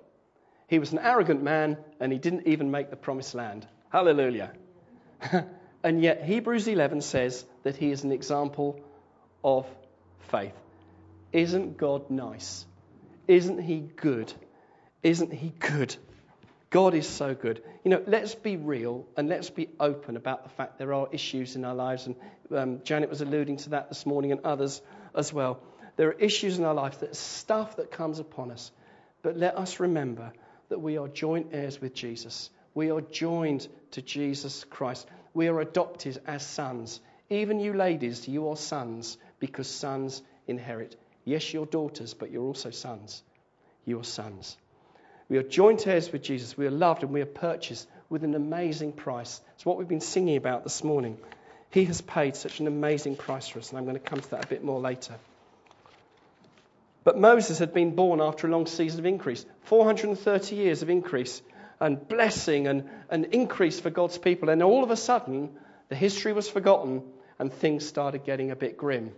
He 0.67 0.79
was 0.79 0.91
an 0.91 0.99
arrogant 0.99 1.41
man 1.41 1.77
and 1.99 2.11
he 2.11 2.19
didn't 2.19 2.47
even 2.47 2.71
make 2.71 2.89
the 2.89 2.97
promised 2.97 3.33
land. 3.33 3.65
Hallelujah. 3.89 4.51
and 5.83 6.01
yet, 6.01 6.23
Hebrews 6.23 6.67
11 6.67 7.01
says 7.01 7.45
that 7.63 7.77
he 7.77 7.89
is 7.91 8.03
an 8.03 8.11
example 8.11 8.81
of 9.43 9.65
faith. 10.29 10.53
Isn't 11.31 11.77
God 11.77 12.09
nice? 12.09 12.65
Isn't 13.27 13.61
he 13.61 13.79
good? 13.79 14.33
Isn't 15.03 15.31
he 15.31 15.53
good? 15.57 15.95
God 16.69 16.93
is 16.93 17.07
so 17.07 17.33
good. 17.33 17.63
You 17.83 17.91
know, 17.91 18.03
let's 18.05 18.35
be 18.35 18.57
real 18.57 19.05
and 19.15 19.29
let's 19.29 19.49
be 19.49 19.69
open 19.79 20.17
about 20.17 20.43
the 20.43 20.49
fact 20.49 20.77
there 20.77 20.93
are 20.93 21.07
issues 21.11 21.55
in 21.55 21.63
our 21.63 21.75
lives. 21.75 22.07
And 22.07 22.15
um, 22.53 22.81
Janet 22.83 23.09
was 23.09 23.21
alluding 23.21 23.57
to 23.57 23.69
that 23.69 23.87
this 23.87 24.05
morning 24.05 24.33
and 24.33 24.41
others 24.43 24.81
as 25.15 25.31
well. 25.31 25.61
There 25.95 26.09
are 26.09 26.13
issues 26.19 26.59
in 26.59 26.65
our 26.65 26.73
life, 26.73 26.99
there's 26.99 27.17
stuff 27.17 27.77
that 27.77 27.91
comes 27.91 28.19
upon 28.19 28.51
us. 28.51 28.71
But 29.21 29.37
let 29.37 29.57
us 29.57 29.79
remember 29.79 30.33
that 30.69 30.79
we 30.79 30.97
are 30.97 31.07
joint 31.07 31.47
heirs 31.53 31.79
with 31.79 31.93
Jesus. 31.93 32.49
We 32.73 32.91
are 32.91 33.01
joined 33.01 33.67
to 33.91 34.01
Jesus 34.01 34.65
Christ. 34.65 35.07
We 35.33 35.47
are 35.47 35.59
adopted 35.61 36.21
as 36.27 36.45
sons. 36.45 36.99
Even 37.29 37.59
you 37.59 37.73
ladies, 37.73 38.27
you 38.27 38.49
are 38.49 38.57
sons 38.57 39.17
because 39.39 39.67
sons 39.67 40.21
inherit. 40.47 40.95
Yes, 41.23 41.53
you're 41.53 41.65
daughters, 41.65 42.13
but 42.13 42.29
you're 42.29 42.43
also 42.43 42.71
sons. 42.71 43.23
You 43.85 43.99
are 43.99 44.03
sons. 44.03 44.57
We 45.29 45.37
are 45.37 45.43
joint 45.43 45.85
heirs 45.87 46.11
with 46.11 46.23
Jesus. 46.23 46.57
We 46.57 46.67
are 46.67 46.71
loved 46.71 47.03
and 47.03 47.11
we 47.11 47.21
are 47.21 47.25
purchased 47.25 47.87
with 48.09 48.23
an 48.23 48.35
amazing 48.35 48.93
price. 48.93 49.41
It's 49.55 49.65
what 49.65 49.77
we've 49.77 49.87
been 49.87 49.99
singing 49.99 50.37
about 50.37 50.63
this 50.63 50.83
morning. 50.83 51.17
He 51.71 51.85
has 51.85 51.99
paid 51.99 52.35
such 52.35 52.59
an 52.59 52.67
amazing 52.67 53.17
price 53.17 53.47
for 53.47 53.59
us, 53.59 53.69
and 53.69 53.77
I'm 53.77 53.83
going 53.83 53.95
to 53.95 53.99
come 53.99 54.21
to 54.21 54.29
that 54.31 54.45
a 54.45 54.47
bit 54.47 54.63
more 54.63 54.79
later. 54.79 55.15
But 57.03 57.17
Moses 57.17 57.59
had 57.59 57.73
been 57.73 57.95
born 57.95 58.21
after 58.21 58.47
a 58.47 58.49
long 58.49 58.67
season 58.67 58.99
of 58.99 59.05
increase 59.05 59.45
430 59.63 60.55
years 60.55 60.81
of 60.81 60.89
increase 60.89 61.41
and 61.79 62.07
blessing 62.07 62.67
and, 62.67 62.89
and 63.09 63.25
increase 63.25 63.79
for 63.79 63.89
God's 63.89 64.17
people. 64.17 64.49
And 64.49 64.63
all 64.63 64.83
of 64.83 64.91
a 64.91 64.97
sudden, 64.97 65.51
the 65.89 65.95
history 65.95 66.33
was 66.33 66.49
forgotten 66.49 67.03
and 67.39 67.51
things 67.51 67.85
started 67.85 68.25
getting 68.25 68.51
a 68.51 68.55
bit 68.55 68.77
grim. 68.77 69.11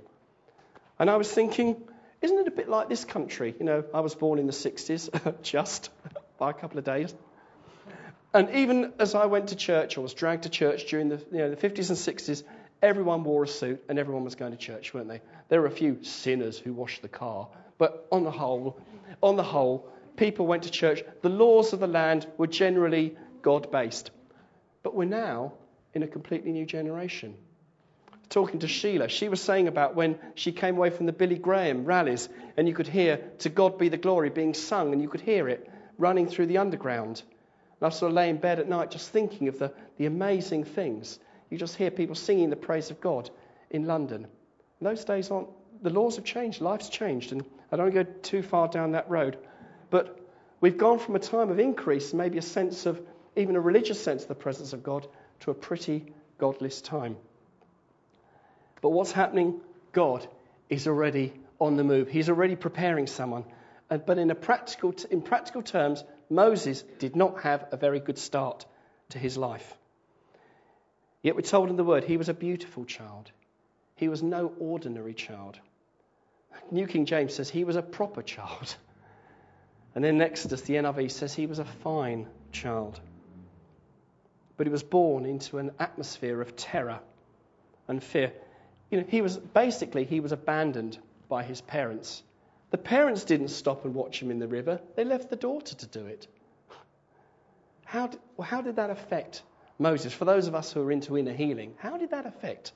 And 0.98 1.10
I 1.10 1.16
was 1.16 1.32
thinking, 1.32 1.82
isn't 2.22 2.38
it 2.38 2.48
a 2.48 2.52
bit 2.52 2.70
like 2.70 2.90
this 2.90 3.06
country? 3.06 3.56
You 3.60 3.66
know, 3.66 3.84
I 3.94 4.02
was 4.02 4.16
born 4.16 4.40
in 4.40 4.46
the 4.46 4.54
60s, 4.54 5.42
just 5.42 5.90
by 6.38 6.50
a 6.50 6.54
couple 6.54 6.78
of 6.78 6.86
days. 6.86 7.14
And 8.34 8.50
even 8.52 8.94
as 9.00 9.16
I 9.16 9.26
went 9.26 9.50
to 9.50 9.56
church 9.56 9.98
or 9.98 10.02
was 10.02 10.14
dragged 10.14 10.44
to 10.44 10.50
church 10.50 10.86
during 10.90 11.10
the, 11.10 11.18
you 11.32 11.40
know, 11.40 11.50
the 11.50 11.56
50s 11.56 11.90
and 11.90 11.98
60s, 11.98 12.44
everyone 12.82 13.24
wore 13.24 13.44
a 13.44 13.48
suit 13.48 13.84
and 13.90 13.98
everyone 13.98 14.24
was 14.24 14.36
going 14.36 14.52
to 14.52 14.58
church, 14.58 14.94
weren't 14.94 15.08
they? 15.08 15.22
There 15.48 15.62
were 15.62 15.68
a 15.68 15.72
few 15.72 16.04
sinners 16.04 16.60
who 16.60 16.74
washed 16.74 17.02
the 17.02 17.08
car, 17.08 17.48
but 17.78 18.08
on 18.12 18.24
the 18.24 18.32
whole, 18.32 18.80
on 19.24 19.36
the 19.36 19.44
whole, 19.44 19.90
people 20.16 20.46
went 20.46 20.64
to 20.64 20.72
church. 20.72 21.02
The 21.22 21.30
laws 21.30 21.74
of 21.74 21.80
the 21.80 21.88
land 21.88 22.28
were 22.38 22.48
generally 22.48 23.16
God 23.42 23.72
based. 23.72 24.12
But 24.84 24.96
we're 24.96 25.06
now 25.06 25.54
in 25.94 26.04
a 26.04 26.08
completely 26.08 26.52
new 26.52 26.66
generation. 26.66 27.36
Talking 28.30 28.60
to 28.60 28.68
Sheila, 28.68 29.10
she 29.10 29.28
was 29.28 29.42
saying 29.42 29.68
about 29.68 29.96
when 29.96 30.20
she 30.36 30.52
came 30.52 30.78
away 30.78 30.92
from 30.92 31.08
the 31.08 31.14
Billy 31.14 31.38
Graham 31.38 31.86
rallies, 31.86 32.30
and 32.58 32.68
you 32.68 32.76
could 32.76 32.88
hear 32.88 33.18
"To 33.40 33.50
God 33.50 33.80
be 33.80 33.90
the 33.90 33.98
glory" 33.98 34.30
being 34.30 34.54
sung, 34.54 34.94
and 34.94 35.02
you 35.02 35.10
could 35.10 35.22
hear 35.22 35.50
it 35.50 35.68
running 35.98 36.28
through 36.28 36.46
the 36.46 36.60
underground. 36.60 37.24
And 37.80 37.88
I 37.88 37.90
sort 37.90 38.12
of 38.12 38.16
lay 38.16 38.30
in 38.30 38.38
bed 38.38 38.60
at 38.60 38.70
night 38.70 38.92
just 38.92 39.10
thinking 39.10 39.48
of 39.48 39.58
the, 39.58 39.74
the 39.98 40.06
amazing 40.06 40.64
things. 40.64 41.20
You 41.50 41.58
just 41.58 41.76
hear 41.76 41.90
people 41.90 42.16
singing 42.16 42.52
the 42.52 42.56
praise 42.56 42.92
of 42.92 43.02
God 43.02 43.32
in 43.72 43.88
London. 43.88 44.28
And 44.80 44.88
those 44.88 45.04
days 45.04 45.32
aren't, 45.32 45.48
the 45.82 45.90
laws 45.90 46.18
have 46.18 46.26
changed, 46.26 46.62
life's 46.62 46.90
changed, 46.90 47.32
and 47.32 47.44
I 47.72 47.78
don't 47.78 47.94
go 47.94 48.04
too 48.04 48.44
far 48.44 48.68
down 48.68 48.92
that 48.92 49.10
road. 49.10 49.38
But 49.90 50.20
we've 50.62 50.78
gone 50.78 51.00
from 51.00 51.16
a 51.16 51.20
time 51.20 51.50
of 51.50 51.60
increase, 51.60 52.14
maybe 52.14 52.38
a 52.38 52.44
sense 52.44 52.86
of, 52.86 53.02
even 53.36 53.56
a 53.56 53.62
religious 53.62 54.02
sense 54.02 54.22
of 54.22 54.28
the 54.28 54.36
presence 54.36 54.74
of 54.74 54.84
God, 54.84 55.08
to 55.42 55.52
a 55.52 55.56
pretty 55.56 56.14
godless 56.38 56.82
time. 56.82 57.18
But 58.82 58.90
what's 58.90 59.12
happening? 59.12 59.62
God 59.92 60.28
is 60.70 60.88
already 60.88 61.34
on 61.60 61.76
the 61.76 61.84
move. 61.84 62.08
He's 62.10 62.30
already 62.30 62.56
preparing 62.56 63.08
someone. 63.08 63.46
Uh, 63.90 63.98
but 63.98 64.18
in, 64.18 64.34
practical, 64.36 64.94
in 65.10 65.22
practical 65.22 65.62
terms, 65.62 66.04
Moses 66.30 66.84
did 67.00 67.16
not 67.16 67.42
have 67.42 67.68
a 67.72 67.78
very 67.78 68.00
good 68.00 68.18
start 68.18 68.66
to 69.10 69.20
his 69.20 69.38
life. 69.38 69.76
Yet 71.22 71.36
we're 71.36 71.42
told 71.42 71.70
in 71.70 71.76
the 71.76 71.84
word 71.84 72.04
he 72.04 72.18
was 72.18 72.30
a 72.30 72.34
beautiful 72.34 72.86
child. 72.86 73.32
He 73.96 74.08
was 74.08 74.24
no 74.24 74.54
ordinary 74.60 75.14
child. 75.14 75.60
New 76.72 76.88
King 76.88 77.06
James 77.06 77.34
says 77.34 77.50
he 77.50 77.64
was 77.64 77.76
a 77.76 77.82
proper 77.82 78.22
child. 78.22 78.76
And 79.96 80.04
then 80.04 80.22
Exodus, 80.22 80.62
the 80.62 80.76
NIV 80.76 81.10
says 81.10 81.34
he 81.34 81.48
was 81.48 81.58
a 81.58 81.66
fine 81.66 82.28
child. 82.52 83.02
But 84.56 84.68
he 84.68 84.72
was 84.72 84.84
born 84.84 85.26
into 85.26 85.58
an 85.58 85.72
atmosphere 85.80 86.40
of 86.42 86.56
terror 86.56 87.00
and 87.88 88.02
fear. 88.02 88.32
You 88.90 89.02
know, 89.02 89.06
he 89.08 89.22
was 89.22 89.38
basically 89.38 90.04
he 90.04 90.20
was 90.20 90.32
abandoned 90.32 90.98
by 91.28 91.44
his 91.44 91.62
parents. 91.62 92.24
The 92.72 92.78
parents 92.78 93.24
didn't 93.24 93.50
stop 93.50 93.86
and 93.86 93.94
watch 93.94 94.22
him 94.22 94.32
in 94.32 94.40
the 94.40 94.48
river. 94.48 94.80
They 94.96 95.04
left 95.04 95.30
the 95.30 95.36
daughter 95.36 95.76
to 95.76 95.86
do 95.88 96.06
it. 96.06 96.28
How 97.86 98.08
did, 98.08 98.20
how 98.44 98.62
did 98.62 98.76
that 98.76 98.92
affect 98.92 99.42
Moses? 99.80 100.14
For 100.14 100.26
those 100.26 100.48
of 100.48 100.54
us 100.54 100.72
who 100.72 100.82
are 100.82 100.92
into 100.92 101.18
inner 101.18 101.34
healing, 101.34 101.74
how 101.80 101.98
did 101.98 102.12
that 102.12 102.28
affect 102.28 102.72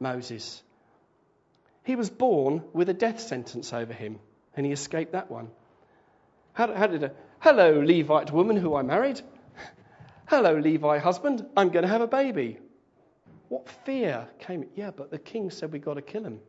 Moses? 0.00 0.62
He 1.84 1.94
was 1.94 2.10
born 2.10 2.64
with 2.72 2.88
a 2.88 2.94
death 2.94 3.20
sentence 3.20 3.72
over 3.72 3.92
him, 3.92 4.18
and 4.56 4.66
he 4.66 4.72
escaped 4.72 5.12
that 5.12 5.30
one. 5.30 5.50
How, 6.52 6.74
how 6.74 6.88
did 6.88 7.04
a 7.04 7.12
hello, 7.38 7.80
Levite 7.80 8.32
woman 8.32 8.56
who 8.56 8.74
I 8.74 8.82
married? 8.82 9.20
Hello, 10.26 10.58
Levi 10.58 10.98
husband, 10.98 11.46
I'm 11.56 11.68
going 11.68 11.84
to 11.84 11.88
have 11.88 12.00
a 12.00 12.08
baby. 12.08 12.58
What 13.48 13.68
fear 13.68 14.28
came? 14.40 14.66
Yeah, 14.74 14.90
but 14.90 15.10
the 15.10 15.18
king 15.18 15.50
said 15.50 15.72
we've 15.72 15.84
got 15.84 15.94
to 15.94 16.02
kill 16.02 16.24
him. 16.24 16.40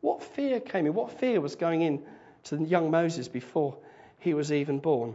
What 0.00 0.22
fear 0.22 0.60
came 0.60 0.86
in? 0.86 0.94
What 0.94 1.18
fear 1.18 1.40
was 1.40 1.56
going 1.56 1.82
in 1.82 2.02
to 2.44 2.62
young 2.62 2.90
Moses 2.90 3.28
before 3.28 3.78
he 4.18 4.34
was 4.34 4.52
even 4.52 4.78
born? 4.78 5.14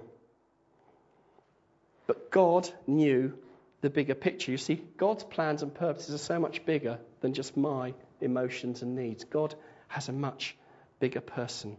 But 2.07 2.31
God 2.31 2.67
knew 2.87 3.37
the 3.81 3.89
bigger 3.89 4.15
picture. 4.15 4.51
You 4.51 4.57
see, 4.57 4.83
God's 4.97 5.23
plans 5.23 5.61
and 5.61 5.73
purposes 5.73 6.15
are 6.15 6.23
so 6.23 6.39
much 6.39 6.65
bigger 6.65 6.97
than 7.21 7.33
just 7.33 7.55
my 7.55 7.93
emotions 8.19 8.81
and 8.81 8.95
needs. 8.95 9.23
God 9.23 9.53
has 9.89 10.09
a 10.09 10.13
much 10.13 10.55
bigger 10.99 11.21
person. 11.21 11.77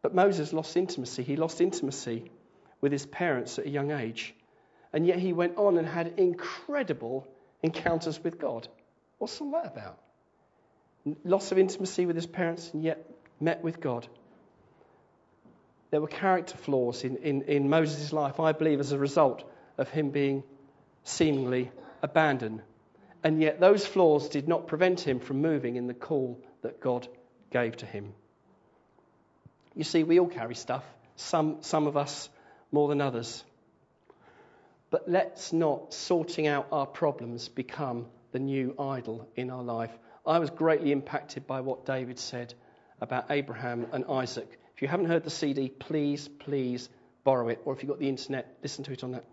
But 0.00 0.14
Moses 0.14 0.52
lost 0.52 0.76
intimacy. 0.76 1.22
He 1.22 1.36
lost 1.36 1.60
intimacy 1.60 2.30
with 2.80 2.90
his 2.90 3.06
parents 3.06 3.58
at 3.58 3.66
a 3.66 3.70
young 3.70 3.90
age. 3.90 4.34
And 4.92 5.06
yet 5.06 5.18
he 5.18 5.32
went 5.32 5.56
on 5.56 5.78
and 5.78 5.86
had 5.86 6.14
incredible 6.16 7.28
encounters 7.62 8.22
with 8.22 8.38
God. 8.38 8.68
What's 9.18 9.40
all 9.40 9.52
that 9.52 9.66
about? 9.66 9.98
Loss 11.24 11.52
of 11.52 11.58
intimacy 11.58 12.06
with 12.06 12.16
his 12.16 12.26
parents 12.26 12.70
and 12.72 12.82
yet 12.82 13.08
met 13.40 13.62
with 13.62 13.80
God. 13.80 14.06
There 15.90 16.00
were 16.00 16.08
character 16.08 16.56
flaws 16.56 17.04
in, 17.04 17.16
in, 17.18 17.42
in 17.42 17.68
Moses' 17.68 18.12
life, 18.12 18.40
I 18.40 18.52
believe, 18.52 18.80
as 18.80 18.92
a 18.92 18.98
result 18.98 19.44
of 19.76 19.88
him 19.90 20.10
being 20.10 20.42
seemingly 21.04 21.70
abandoned 22.02 22.62
and 23.24 23.40
yet, 23.40 23.60
those 23.60 23.86
flaws 23.86 24.28
did 24.28 24.48
not 24.48 24.66
prevent 24.66 25.00
him 25.00 25.20
from 25.20 25.40
moving 25.40 25.76
in 25.76 25.86
the 25.86 25.94
call 25.94 26.40
that 26.62 26.80
God 26.80 27.06
gave 27.50 27.76
to 27.78 27.86
him. 27.86 28.14
You 29.74 29.84
see, 29.84 30.02
we 30.02 30.18
all 30.18 30.28
carry 30.28 30.54
stuff, 30.54 30.84
some, 31.16 31.58
some 31.60 31.86
of 31.86 31.96
us 31.96 32.28
more 32.72 32.88
than 32.88 33.00
others. 33.00 33.44
But 34.92 35.08
let's 35.08 35.54
not 35.54 35.94
sorting 35.94 36.46
out 36.46 36.66
our 36.70 36.84
problems 36.84 37.48
become 37.48 38.04
the 38.32 38.38
new 38.38 38.74
idol 38.78 39.26
in 39.36 39.50
our 39.50 39.62
life. 39.62 39.90
I 40.26 40.38
was 40.38 40.50
greatly 40.50 40.92
impacted 40.92 41.46
by 41.46 41.62
what 41.62 41.86
David 41.86 42.18
said 42.18 42.52
about 43.00 43.30
Abraham 43.30 43.86
and 43.92 44.04
Isaac. 44.04 44.60
If 44.76 44.82
you 44.82 44.88
haven't 44.88 45.06
heard 45.06 45.24
the 45.24 45.30
CD, 45.30 45.70
please, 45.70 46.28
please 46.28 46.90
borrow 47.24 47.48
it. 47.48 47.62
Or 47.64 47.72
if 47.72 47.82
you've 47.82 47.88
got 47.88 48.00
the 48.00 48.08
internet, 48.10 48.54
listen 48.62 48.84
to 48.84 48.92
it 48.92 49.02
on 49.02 49.12
that. 49.12 49.24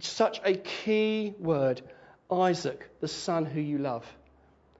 Such 0.00 0.40
a 0.42 0.54
key 0.54 1.34
word 1.38 1.82
Isaac, 2.32 2.88
the 3.02 3.08
son 3.08 3.44
who 3.44 3.60
you 3.60 3.76
love. 3.76 4.06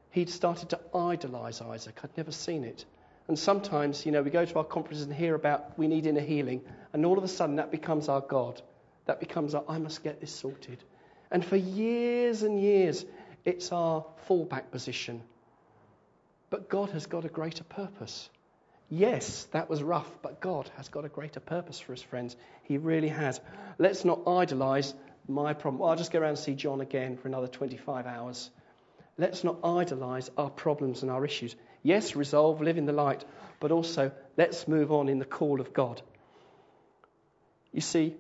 He'd 0.08 0.30
started 0.30 0.70
to 0.70 0.80
idolize 0.94 1.60
Isaac. 1.60 2.00
I'd 2.02 2.16
never 2.16 2.32
seen 2.32 2.64
it. 2.64 2.86
And 3.28 3.38
sometimes, 3.38 4.06
you 4.06 4.12
know, 4.12 4.22
we 4.22 4.30
go 4.30 4.46
to 4.46 4.58
our 4.58 4.64
conferences 4.64 5.04
and 5.04 5.14
hear 5.14 5.34
about 5.34 5.78
we 5.78 5.86
need 5.86 6.06
inner 6.06 6.20
healing, 6.20 6.62
and 6.94 7.04
all 7.04 7.18
of 7.18 7.24
a 7.24 7.28
sudden 7.28 7.56
that 7.56 7.70
becomes 7.70 8.08
our 8.08 8.22
God. 8.22 8.62
That 9.10 9.18
becomes 9.18 9.56
I 9.56 9.78
must 9.78 10.04
get 10.04 10.20
this 10.20 10.32
sorted. 10.32 10.78
And 11.32 11.44
for 11.44 11.56
years 11.56 12.44
and 12.44 12.62
years, 12.62 13.04
it's 13.44 13.72
our 13.72 14.06
fallback 14.28 14.70
position. 14.70 15.22
But 16.48 16.68
God 16.68 16.90
has 16.90 17.06
got 17.06 17.24
a 17.24 17.28
greater 17.28 17.64
purpose. 17.64 18.30
Yes, 18.88 19.48
that 19.50 19.68
was 19.68 19.82
rough, 19.82 20.08
but 20.22 20.40
God 20.40 20.70
has 20.76 20.88
got 20.88 21.04
a 21.04 21.08
greater 21.08 21.40
purpose 21.40 21.80
for 21.80 21.92
us, 21.92 22.02
friends. 22.02 22.36
He 22.62 22.78
really 22.78 23.08
has. 23.08 23.40
Let's 23.78 24.04
not 24.04 24.28
idolize 24.28 24.94
my 25.26 25.54
problem. 25.54 25.80
Well, 25.80 25.90
I'll 25.90 25.96
just 25.96 26.12
go 26.12 26.20
around 26.20 26.30
and 26.30 26.38
see 26.38 26.54
John 26.54 26.80
again 26.80 27.16
for 27.16 27.26
another 27.26 27.48
25 27.48 28.06
hours. 28.06 28.48
Let's 29.18 29.42
not 29.42 29.56
idolize 29.64 30.30
our 30.38 30.50
problems 30.50 31.02
and 31.02 31.10
our 31.10 31.24
issues. 31.24 31.56
Yes, 31.82 32.14
resolve, 32.14 32.60
live 32.60 32.78
in 32.78 32.86
the 32.86 32.92
light, 32.92 33.24
but 33.58 33.72
also 33.72 34.12
let's 34.36 34.68
move 34.68 34.92
on 34.92 35.08
in 35.08 35.18
the 35.18 35.24
call 35.24 35.60
of 35.60 35.72
God. 35.72 36.00
You 37.72 37.80
see, 37.80 38.14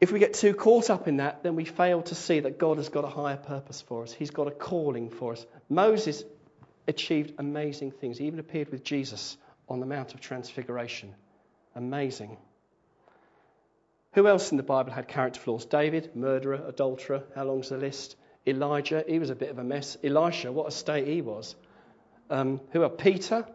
if 0.00 0.12
we 0.12 0.18
get 0.18 0.34
too 0.34 0.52
caught 0.52 0.90
up 0.90 1.08
in 1.08 1.18
that, 1.18 1.42
then 1.42 1.56
we 1.56 1.64
fail 1.64 2.02
to 2.02 2.14
see 2.14 2.40
that 2.40 2.58
God 2.58 2.76
has 2.76 2.88
got 2.88 3.04
a 3.04 3.08
higher 3.08 3.36
purpose 3.36 3.80
for 3.80 4.02
us. 4.02 4.12
He's 4.12 4.30
got 4.30 4.46
a 4.46 4.50
calling 4.50 5.08
for 5.08 5.32
us. 5.32 5.46
Moses 5.68 6.22
achieved 6.86 7.32
amazing 7.38 7.92
things. 7.92 8.18
He 8.18 8.26
even 8.26 8.38
appeared 8.38 8.70
with 8.70 8.84
Jesus 8.84 9.36
on 9.68 9.80
the 9.80 9.86
Mount 9.86 10.14
of 10.14 10.20
Transfiguration. 10.20 11.14
Amazing. 11.74 12.36
Who 14.12 14.26
else 14.28 14.50
in 14.50 14.56
the 14.56 14.62
Bible 14.62 14.92
had 14.92 15.08
character 15.08 15.40
flaws? 15.40 15.64
David, 15.64 16.14
murderer, 16.14 16.62
adulterer. 16.66 17.22
How 17.34 17.44
long's 17.44 17.70
the 17.70 17.76
list? 17.76 18.16
Elijah, 18.46 19.04
he 19.06 19.18
was 19.18 19.30
a 19.30 19.34
bit 19.34 19.50
of 19.50 19.58
a 19.58 19.64
mess. 19.64 19.96
Elisha, 20.04 20.52
what 20.52 20.68
a 20.68 20.70
state 20.70 21.06
he 21.06 21.20
was. 21.20 21.56
Um, 22.30 22.60
who 22.70 22.82
are 22.82 22.88
Peter? 22.88 23.46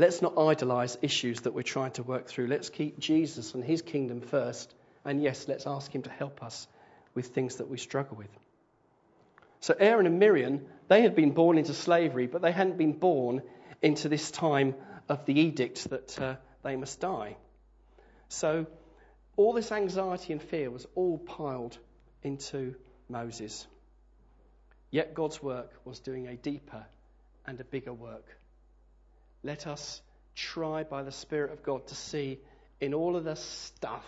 Let's 0.00 0.22
not 0.22 0.38
idolize 0.38 0.96
issues 1.02 1.42
that 1.42 1.52
we're 1.52 1.60
trying 1.60 1.90
to 1.92 2.02
work 2.02 2.26
through. 2.26 2.46
Let's 2.46 2.70
keep 2.70 2.98
Jesus 2.98 3.52
and 3.52 3.62
his 3.62 3.82
kingdom 3.82 4.22
first. 4.22 4.74
And 5.04 5.22
yes, 5.22 5.46
let's 5.46 5.66
ask 5.66 5.94
him 5.94 6.00
to 6.04 6.10
help 6.10 6.42
us 6.42 6.66
with 7.14 7.26
things 7.26 7.56
that 7.56 7.68
we 7.68 7.76
struggle 7.76 8.16
with. 8.16 8.30
So 9.60 9.74
Aaron 9.78 10.06
and 10.06 10.18
Miriam, 10.18 10.62
they 10.88 11.02
had 11.02 11.14
been 11.14 11.32
born 11.32 11.58
into 11.58 11.74
slavery, 11.74 12.26
but 12.26 12.40
they 12.40 12.50
hadn't 12.50 12.78
been 12.78 12.94
born 12.94 13.42
into 13.82 14.08
this 14.08 14.30
time 14.30 14.74
of 15.06 15.26
the 15.26 15.38
edict 15.38 15.90
that 15.90 16.18
uh, 16.18 16.36
they 16.62 16.76
must 16.76 16.98
die. 16.98 17.36
So 18.28 18.68
all 19.36 19.52
this 19.52 19.70
anxiety 19.70 20.32
and 20.32 20.42
fear 20.42 20.70
was 20.70 20.86
all 20.94 21.18
piled 21.18 21.76
into 22.22 22.74
Moses. 23.10 23.66
Yet 24.90 25.12
God's 25.12 25.42
work 25.42 25.74
was 25.84 26.00
doing 26.00 26.26
a 26.26 26.36
deeper 26.36 26.86
and 27.44 27.60
a 27.60 27.64
bigger 27.64 27.92
work. 27.92 28.39
Let 29.42 29.66
us 29.66 30.02
try 30.34 30.84
by 30.84 31.02
the 31.02 31.12
Spirit 31.12 31.52
of 31.52 31.62
God 31.62 31.86
to 31.88 31.94
see 31.94 32.38
in 32.80 32.94
all 32.94 33.16
of 33.16 33.24
the 33.24 33.36
stuff, 33.36 34.04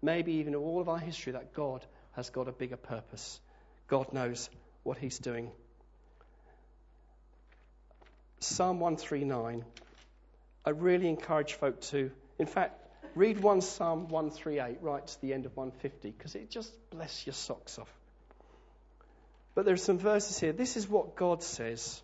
maybe 0.00 0.34
even 0.34 0.54
all 0.54 0.80
of 0.80 0.88
our 0.88 0.98
history, 0.98 1.32
that 1.32 1.52
God 1.52 1.84
has 2.12 2.30
got 2.30 2.48
a 2.48 2.52
bigger 2.52 2.76
purpose. 2.76 3.40
God 3.88 4.12
knows 4.12 4.48
what 4.82 4.98
he's 4.98 5.18
doing. 5.18 5.50
Psalm 8.40 8.80
139. 8.80 9.64
I 10.64 10.70
really 10.70 11.08
encourage 11.08 11.54
folk 11.54 11.80
to, 11.82 12.10
in 12.38 12.46
fact, 12.46 12.80
read 13.14 13.40
1 13.40 13.60
Psalm 13.60 14.08
138 14.08 14.78
right 14.80 15.06
to 15.06 15.20
the 15.20 15.32
end 15.32 15.46
of 15.46 15.56
150 15.56 16.10
because 16.10 16.34
it 16.34 16.50
just 16.50 16.72
bless 16.90 17.26
your 17.26 17.34
socks 17.34 17.78
off. 17.78 17.92
But 19.54 19.64
there 19.64 19.74
are 19.74 19.78
some 19.78 19.98
verses 19.98 20.38
here. 20.38 20.52
This 20.52 20.76
is 20.76 20.88
what 20.88 21.16
God 21.16 21.42
says. 21.42 22.00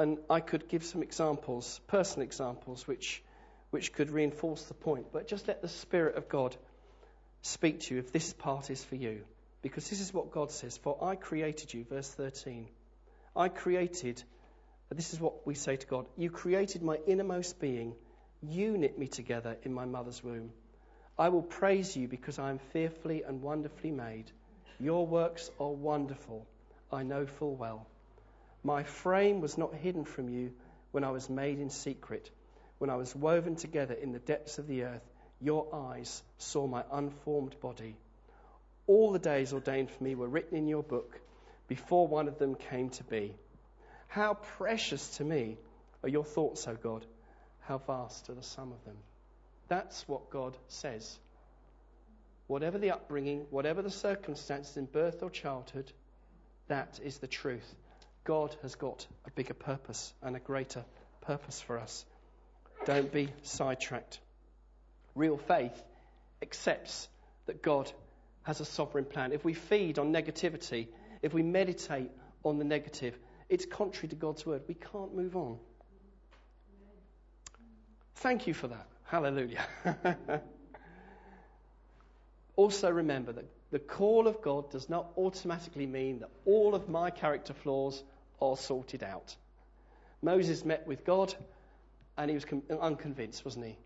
And 0.00 0.16
I 0.30 0.40
could 0.40 0.66
give 0.66 0.82
some 0.82 1.02
examples, 1.02 1.78
personal 1.86 2.24
examples, 2.24 2.88
which, 2.88 3.22
which 3.68 3.92
could 3.92 4.10
reinforce 4.10 4.62
the 4.62 4.72
point. 4.72 5.12
But 5.12 5.28
just 5.28 5.46
let 5.46 5.60
the 5.60 5.68
Spirit 5.68 6.16
of 6.16 6.26
God 6.26 6.56
speak 7.42 7.80
to 7.80 7.94
you 7.94 8.00
if 8.00 8.10
this 8.10 8.32
part 8.32 8.70
is 8.70 8.82
for 8.82 8.96
you. 8.96 9.20
Because 9.60 9.90
this 9.90 10.00
is 10.00 10.14
what 10.14 10.30
God 10.30 10.52
says 10.52 10.78
For 10.78 10.96
I 11.04 11.16
created 11.16 11.74
you, 11.74 11.84
verse 11.84 12.08
13. 12.08 12.66
I 13.36 13.50
created, 13.50 14.22
this 14.88 15.12
is 15.12 15.20
what 15.20 15.46
we 15.46 15.54
say 15.54 15.76
to 15.76 15.86
God 15.86 16.06
You 16.16 16.30
created 16.30 16.80
my 16.80 16.98
innermost 17.06 17.60
being. 17.60 17.94
You 18.40 18.78
knit 18.78 18.98
me 18.98 19.06
together 19.06 19.58
in 19.64 19.74
my 19.74 19.84
mother's 19.84 20.24
womb. 20.24 20.50
I 21.18 21.28
will 21.28 21.42
praise 21.42 21.94
you 21.94 22.08
because 22.08 22.38
I 22.38 22.48
am 22.48 22.58
fearfully 22.72 23.22
and 23.22 23.42
wonderfully 23.42 23.90
made. 23.90 24.32
Your 24.78 25.06
works 25.06 25.50
are 25.60 25.68
wonderful, 25.68 26.46
I 26.90 27.02
know 27.02 27.26
full 27.26 27.54
well. 27.54 27.86
My 28.62 28.82
frame 28.82 29.40
was 29.40 29.56
not 29.56 29.74
hidden 29.74 30.04
from 30.04 30.28
you 30.28 30.52
when 30.92 31.04
I 31.04 31.10
was 31.10 31.30
made 31.30 31.58
in 31.58 31.70
secret. 31.70 32.30
When 32.78 32.90
I 32.90 32.96
was 32.96 33.14
woven 33.14 33.56
together 33.56 33.94
in 33.94 34.12
the 34.12 34.18
depths 34.18 34.58
of 34.58 34.66
the 34.66 34.84
earth, 34.84 35.08
your 35.40 35.74
eyes 35.74 36.22
saw 36.38 36.66
my 36.66 36.84
unformed 36.92 37.58
body. 37.60 37.96
All 38.86 39.12
the 39.12 39.18
days 39.18 39.52
ordained 39.52 39.90
for 39.90 40.04
me 40.04 40.14
were 40.14 40.28
written 40.28 40.56
in 40.56 40.68
your 40.68 40.82
book 40.82 41.20
before 41.68 42.06
one 42.06 42.28
of 42.28 42.38
them 42.38 42.54
came 42.54 42.90
to 42.90 43.04
be. 43.04 43.34
How 44.08 44.34
precious 44.34 45.16
to 45.18 45.24
me 45.24 45.56
are 46.02 46.08
your 46.08 46.24
thoughts, 46.24 46.66
O 46.66 46.74
God. 46.74 47.06
How 47.60 47.78
vast 47.78 48.28
are 48.28 48.34
the 48.34 48.42
sum 48.42 48.72
of 48.72 48.84
them. 48.84 48.96
That's 49.68 50.06
what 50.08 50.30
God 50.30 50.56
says 50.68 51.18
whatever 52.50 52.78
the 52.78 52.90
upbringing, 52.90 53.46
whatever 53.50 53.80
the 53.80 53.92
circumstances 53.92 54.76
in 54.76 54.84
birth 54.84 55.22
or 55.22 55.30
childhood, 55.30 55.92
that 56.66 56.98
is 57.04 57.18
the 57.18 57.28
truth. 57.28 57.76
God 58.24 58.54
has 58.62 58.74
got 58.74 59.06
a 59.26 59.30
bigger 59.30 59.54
purpose 59.54 60.12
and 60.22 60.36
a 60.36 60.40
greater 60.40 60.84
purpose 61.22 61.60
for 61.60 61.78
us. 61.78 62.04
Don't 62.86 63.12
be 63.12 63.28
sidetracked. 63.42 64.20
Real 65.14 65.36
faith 65.36 65.82
accepts 66.42 67.08
that 67.46 67.62
God 67.62 67.90
has 68.42 68.60
a 68.60 68.64
sovereign 68.64 69.04
plan. 69.04 69.32
If 69.32 69.44
we 69.44 69.54
feed 69.54 69.98
on 69.98 70.12
negativity, 70.12 70.88
if 71.22 71.34
we 71.34 71.42
meditate 71.42 72.10
on 72.44 72.58
the 72.58 72.64
negative, 72.64 73.18
it's 73.48 73.66
contrary 73.66 74.08
to 74.08 74.16
God's 74.16 74.46
word. 74.46 74.62
We 74.68 74.74
can't 74.74 75.14
move 75.14 75.36
on. 75.36 75.58
Thank 78.16 78.46
you 78.46 78.54
for 78.54 78.68
that. 78.68 78.86
Hallelujah. 79.04 79.64
Also, 82.60 82.90
remember 82.90 83.32
that 83.32 83.46
the 83.70 83.78
call 83.78 84.26
of 84.26 84.42
God 84.42 84.70
does 84.70 84.88
not 84.88 85.12
automatically 85.16 85.86
mean 85.86 86.20
that 86.20 86.30
all 86.44 86.74
of 86.74 86.88
my 86.88 87.10
character 87.10 87.54
flaws 87.54 88.02
are 88.40 88.56
sorted 88.56 89.02
out. 89.02 89.36
Moses 90.22 90.64
met 90.64 90.86
with 90.86 91.04
God 91.04 91.34
and 92.18 92.30
he 92.30 92.34
was 92.34 92.44
unconvinced, 92.80 93.44
wasn't 93.44 93.66
he? 93.66 93.78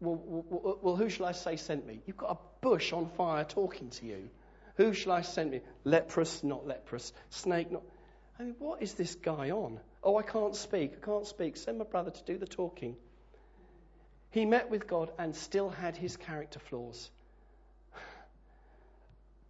Well, 0.00 0.20
well, 0.24 0.78
well, 0.80 0.96
who 0.96 1.08
shall 1.08 1.26
I 1.26 1.32
say 1.32 1.56
sent 1.56 1.86
me? 1.86 2.00
You've 2.06 2.16
got 2.16 2.30
a 2.30 2.38
bush 2.60 2.92
on 2.92 3.08
fire 3.16 3.44
talking 3.44 3.90
to 3.90 4.06
you. 4.06 4.30
Who 4.76 4.94
shall 4.94 5.12
I 5.12 5.22
send 5.22 5.50
me? 5.50 5.60
Leprous, 5.84 6.42
not 6.42 6.66
leprous. 6.66 7.12
Snake, 7.30 7.70
not. 7.70 7.82
I 8.38 8.44
mean, 8.44 8.54
what 8.58 8.82
is 8.82 8.94
this 8.94 9.14
guy 9.14 9.50
on? 9.50 9.78
Oh, 10.02 10.16
I 10.16 10.22
can't 10.22 10.56
speak. 10.56 10.94
I 11.00 11.04
can't 11.04 11.26
speak. 11.26 11.56
Send 11.56 11.78
my 11.78 11.84
brother 11.84 12.10
to 12.10 12.24
do 12.24 12.38
the 12.38 12.46
talking. 12.46 12.96
He 14.30 14.46
met 14.46 14.70
with 14.70 14.86
God 14.86 15.10
and 15.18 15.36
still 15.36 15.68
had 15.68 15.96
his 15.96 16.16
character 16.16 16.58
flaws 16.58 17.10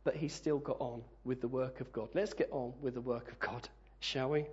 but 0.04 0.16
he 0.16 0.28
still 0.28 0.58
got 0.58 0.80
on 0.80 1.02
with 1.24 1.40
the 1.40 1.48
work 1.48 1.80
of 1.80 1.92
God. 1.92 2.08
Let's 2.14 2.34
get 2.34 2.48
on 2.50 2.72
with 2.80 2.94
the 2.94 3.00
work 3.00 3.30
of 3.30 3.38
God, 3.38 3.68
shall 4.00 4.30
we? 4.30 4.46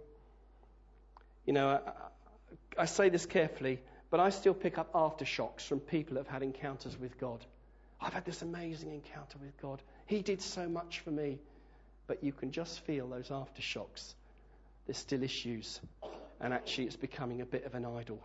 You 1.46 1.54
know, 1.54 1.70
I, 1.70 2.82
I 2.82 2.86
say 2.86 3.10
this 3.10 3.26
carefully, 3.26 3.80
but 4.10 4.20
I 4.20 4.30
still 4.30 4.54
pick 4.54 4.78
up 4.78 4.94
aftershocks 4.94 5.62
from 5.62 5.80
people 5.80 6.16
that 6.16 6.26
have 6.26 6.34
had 6.34 6.44
encounters 6.44 7.00
with 7.00 7.20
God. 7.20 7.46
I've 8.02 8.14
had 8.14 8.26
this 8.26 8.42
amazing 8.42 8.92
encounter 8.92 9.38
with 9.40 9.60
God. 9.62 9.82
He 10.06 10.22
did 10.22 10.42
so 10.42 10.68
much 10.68 11.00
for 11.02 11.12
me. 11.12 11.40
But 12.10 12.24
you 12.24 12.34
can 12.34 12.52
just 12.52 12.80
feel 12.80 13.08
those 13.08 13.28
aftershocks. 13.30 14.16
There's 14.88 14.98
still 14.98 15.22
issues. 15.22 15.80
And 16.42 16.56
actually, 16.56 16.86
it's 16.86 16.96
becoming 16.96 17.42
a 17.42 17.46
bit 17.46 17.66
of 17.66 17.76
an 17.76 17.86
idol. 17.86 18.20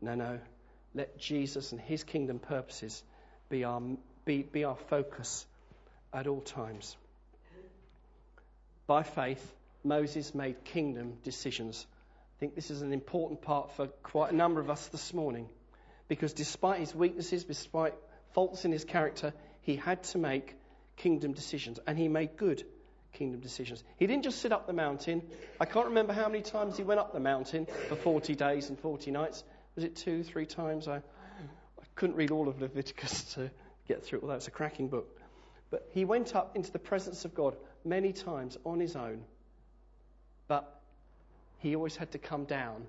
No, 0.00 0.16
no. 0.16 0.40
Let 0.96 1.16
Jesus 1.16 1.70
and 1.70 1.80
his 1.80 2.02
kingdom 2.02 2.40
purposes 2.40 3.04
be 3.48 3.62
our, 3.62 3.80
be, 4.24 4.42
be 4.42 4.64
our 4.64 4.74
focus 4.88 5.46
at 6.12 6.26
all 6.26 6.40
times. 6.40 6.96
By 8.86 9.02
faith, 9.02 9.54
Moses 9.84 10.34
made 10.34 10.64
kingdom 10.64 11.18
decisions. 11.22 11.86
I 12.36 12.40
think 12.40 12.54
this 12.54 12.70
is 12.70 12.82
an 12.82 12.92
important 12.92 13.42
part 13.42 13.72
for 13.72 13.88
quite 14.02 14.32
a 14.32 14.36
number 14.36 14.60
of 14.60 14.70
us 14.70 14.86
this 14.88 15.12
morning 15.12 15.48
because 16.08 16.32
despite 16.32 16.80
his 16.80 16.94
weaknesses, 16.94 17.44
despite 17.44 17.94
faults 18.32 18.64
in 18.64 18.72
his 18.72 18.84
character, 18.84 19.32
he 19.62 19.76
had 19.76 20.02
to 20.04 20.18
make 20.18 20.54
kingdom 20.96 21.32
decisions 21.32 21.78
and 21.86 21.98
he 21.98 22.08
made 22.08 22.36
good 22.36 22.64
kingdom 23.12 23.40
decisions. 23.40 23.82
He 23.96 24.06
didn't 24.06 24.24
just 24.24 24.40
sit 24.40 24.52
up 24.52 24.66
the 24.66 24.72
mountain. 24.72 25.22
I 25.60 25.64
can't 25.64 25.88
remember 25.88 26.12
how 26.12 26.28
many 26.28 26.42
times 26.42 26.76
he 26.76 26.82
went 26.82 27.00
up 27.00 27.12
the 27.12 27.20
mountain 27.20 27.66
for 27.88 27.96
40 27.96 28.34
days 28.34 28.68
and 28.68 28.78
40 28.78 29.10
nights. 29.10 29.44
Was 29.74 29.84
it 29.84 29.96
two, 29.96 30.22
three 30.22 30.46
times? 30.46 30.88
I, 30.88 30.96
I 30.96 31.84
couldn't 31.94 32.16
read 32.16 32.30
all 32.30 32.48
of 32.48 32.60
Leviticus 32.60 33.34
to 33.34 33.50
get 33.86 34.04
through 34.04 34.20
it, 34.20 34.22
although 34.22 34.34
it's 34.34 34.48
a 34.48 34.52
cracking 34.52 34.88
book. 34.88 35.17
But 35.70 35.88
he 35.92 36.04
went 36.04 36.34
up 36.34 36.56
into 36.56 36.72
the 36.72 36.78
presence 36.78 37.24
of 37.24 37.34
God 37.34 37.56
many 37.84 38.12
times 38.12 38.56
on 38.64 38.80
his 38.80 38.96
own. 38.96 39.22
But 40.46 40.80
he 41.58 41.74
always 41.74 41.96
had 41.96 42.12
to 42.12 42.18
come 42.18 42.44
down 42.44 42.86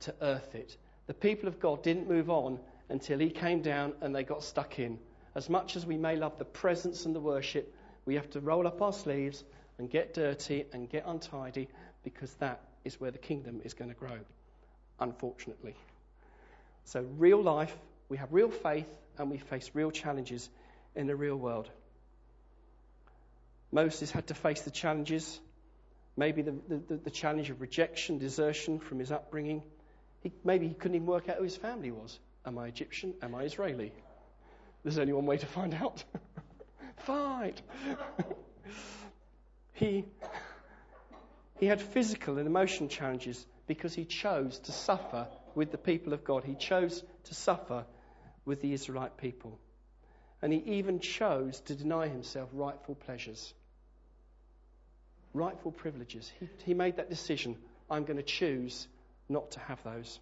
to 0.00 0.14
earth 0.20 0.54
it. 0.54 0.76
The 1.06 1.14
people 1.14 1.48
of 1.48 1.60
God 1.60 1.82
didn't 1.82 2.08
move 2.08 2.30
on 2.30 2.58
until 2.88 3.18
He 3.18 3.30
came 3.30 3.62
down 3.62 3.94
and 4.00 4.14
they 4.14 4.22
got 4.22 4.42
stuck 4.42 4.78
in. 4.78 4.98
As 5.34 5.48
much 5.48 5.76
as 5.76 5.86
we 5.86 5.96
may 5.96 6.16
love 6.16 6.38
the 6.38 6.44
presence 6.44 7.06
and 7.06 7.14
the 7.14 7.20
worship, 7.20 7.74
we 8.04 8.14
have 8.14 8.30
to 8.30 8.40
roll 8.40 8.66
up 8.66 8.82
our 8.82 8.92
sleeves 8.92 9.44
and 9.78 9.90
get 9.90 10.14
dirty 10.14 10.66
and 10.72 10.88
get 10.88 11.04
untidy 11.06 11.68
because 12.04 12.34
that 12.34 12.60
is 12.84 13.00
where 13.00 13.10
the 13.10 13.18
kingdom 13.18 13.60
is 13.64 13.74
going 13.74 13.90
to 13.90 13.96
grow, 13.96 14.18
unfortunately. 15.00 15.74
So, 16.84 17.06
real 17.16 17.42
life, 17.42 17.76
we 18.08 18.16
have 18.18 18.32
real 18.32 18.50
faith 18.50 18.88
and 19.18 19.30
we 19.30 19.38
face 19.38 19.70
real 19.74 19.90
challenges 19.90 20.50
in 20.94 21.06
the 21.06 21.16
real 21.16 21.36
world. 21.36 21.70
Moses 23.72 24.10
had 24.10 24.26
to 24.26 24.34
face 24.34 24.60
the 24.62 24.70
challenges, 24.70 25.40
maybe 26.16 26.42
the, 26.42 26.54
the, 26.68 26.96
the 26.96 27.10
challenge 27.10 27.48
of 27.50 27.60
rejection, 27.60 28.18
desertion 28.18 28.78
from 28.78 28.98
his 28.98 29.10
upbringing. 29.10 29.62
He, 30.20 30.32
maybe 30.44 30.68
he 30.68 30.74
couldn't 30.74 30.94
even 30.94 31.06
work 31.06 31.28
out 31.28 31.38
who 31.38 31.44
his 31.44 31.56
family 31.56 31.90
was. 31.90 32.18
Am 32.44 32.58
I 32.58 32.66
Egyptian? 32.66 33.14
Am 33.22 33.34
I 33.34 33.44
Israeli? 33.44 33.92
There's 34.82 34.98
only 34.98 35.12
one 35.12 35.26
way 35.26 35.38
to 35.38 35.46
find 35.46 35.74
out. 35.74 36.04
Fight! 36.98 37.62
he, 39.72 40.04
he 41.58 41.66
had 41.66 41.80
physical 41.80 42.38
and 42.38 42.46
emotional 42.46 42.88
challenges 42.88 43.44
because 43.66 43.94
he 43.94 44.04
chose 44.04 44.58
to 44.58 44.72
suffer 44.72 45.28
with 45.54 45.70
the 45.70 45.78
people 45.78 46.12
of 46.12 46.24
God. 46.24 46.44
He 46.44 46.54
chose 46.54 47.02
to 47.24 47.34
suffer 47.34 47.84
with 48.44 48.60
the 48.60 48.72
Israelite 48.72 49.16
people. 49.16 49.58
And 50.42 50.52
he 50.52 50.58
even 50.78 50.98
chose 50.98 51.60
to 51.60 51.74
deny 51.74 52.08
himself 52.08 52.48
rightful 52.52 52.96
pleasures, 52.96 53.54
rightful 55.34 55.72
privileges. 55.72 56.30
He, 56.38 56.48
he 56.64 56.74
made 56.74 56.96
that 56.96 57.10
decision 57.10 57.56
I'm 57.90 58.04
going 58.04 58.16
to 58.16 58.22
choose 58.22 58.86
not 59.28 59.50
to 59.52 59.60
have 59.60 59.82
those. 59.84 60.18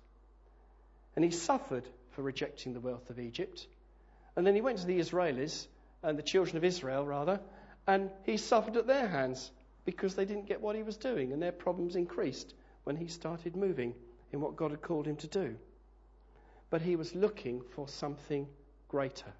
And 1.17 1.25
he 1.25 1.31
suffered 1.31 1.85
for 2.13 2.23
rejecting 2.23 2.73
the 2.73 2.81
wealth 2.81 3.11
of 3.11 3.19
Egypt. 3.19 3.67
And 4.37 4.47
then 4.47 4.55
he 4.55 4.61
went 4.61 4.79
to 4.79 4.87
the 4.87 4.99
Israelis, 4.99 5.67
and 6.03 6.19
the 6.19 6.23
children 6.23 6.57
of 6.57 6.65
Israel, 6.65 7.05
rather, 7.05 7.41
and 7.87 8.11
he 8.25 8.37
suffered 8.37 8.77
at 8.77 8.87
their 8.87 9.09
hands 9.09 9.51
because 9.85 10.15
they 10.15 10.25
didn't 10.25 10.47
get 10.47 10.61
what 10.61 10.77
he 10.77 10.83
was 10.83 10.97
doing, 10.97 11.33
and 11.33 11.43
their 11.43 11.53
problems 11.53 11.97
increased 11.97 12.55
when 12.85 12.97
he 12.97 13.07
started 13.07 13.57
moving 13.57 13.95
in 14.33 14.41
what 14.41 14.57
God 14.57 14.71
had 14.71 14.83
called 14.83 15.07
him 15.07 15.17
to 15.17 15.27
do. 15.27 15.57
But 16.71 16.83
he 16.83 16.97
was 16.97 17.15
looking 17.15 17.63
for 17.75 17.89
something 17.89 18.47
greater. 18.89 19.33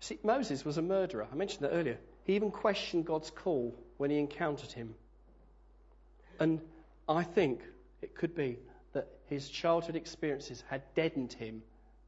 See, 0.00 0.18
Moses 0.22 0.64
was 0.64 0.78
a 0.78 0.82
murderer. 0.82 1.26
I 1.30 1.34
mentioned 1.34 1.64
that 1.64 1.72
earlier. 1.72 1.98
He 2.24 2.34
even 2.34 2.50
questioned 2.50 3.04
God's 3.04 3.30
call 3.30 3.74
when 3.96 4.10
he 4.10 4.18
encountered 4.18 4.72
him. 4.72 4.94
And 6.38 6.60
I 7.08 7.22
think 7.22 7.62
it 8.00 8.14
could 8.14 8.34
be 8.34 8.58
that 8.92 9.08
his 9.26 9.48
childhood 9.48 9.96
experiences 9.96 10.62
had 10.68 10.82
deadened 10.94 11.32
him 11.32 11.62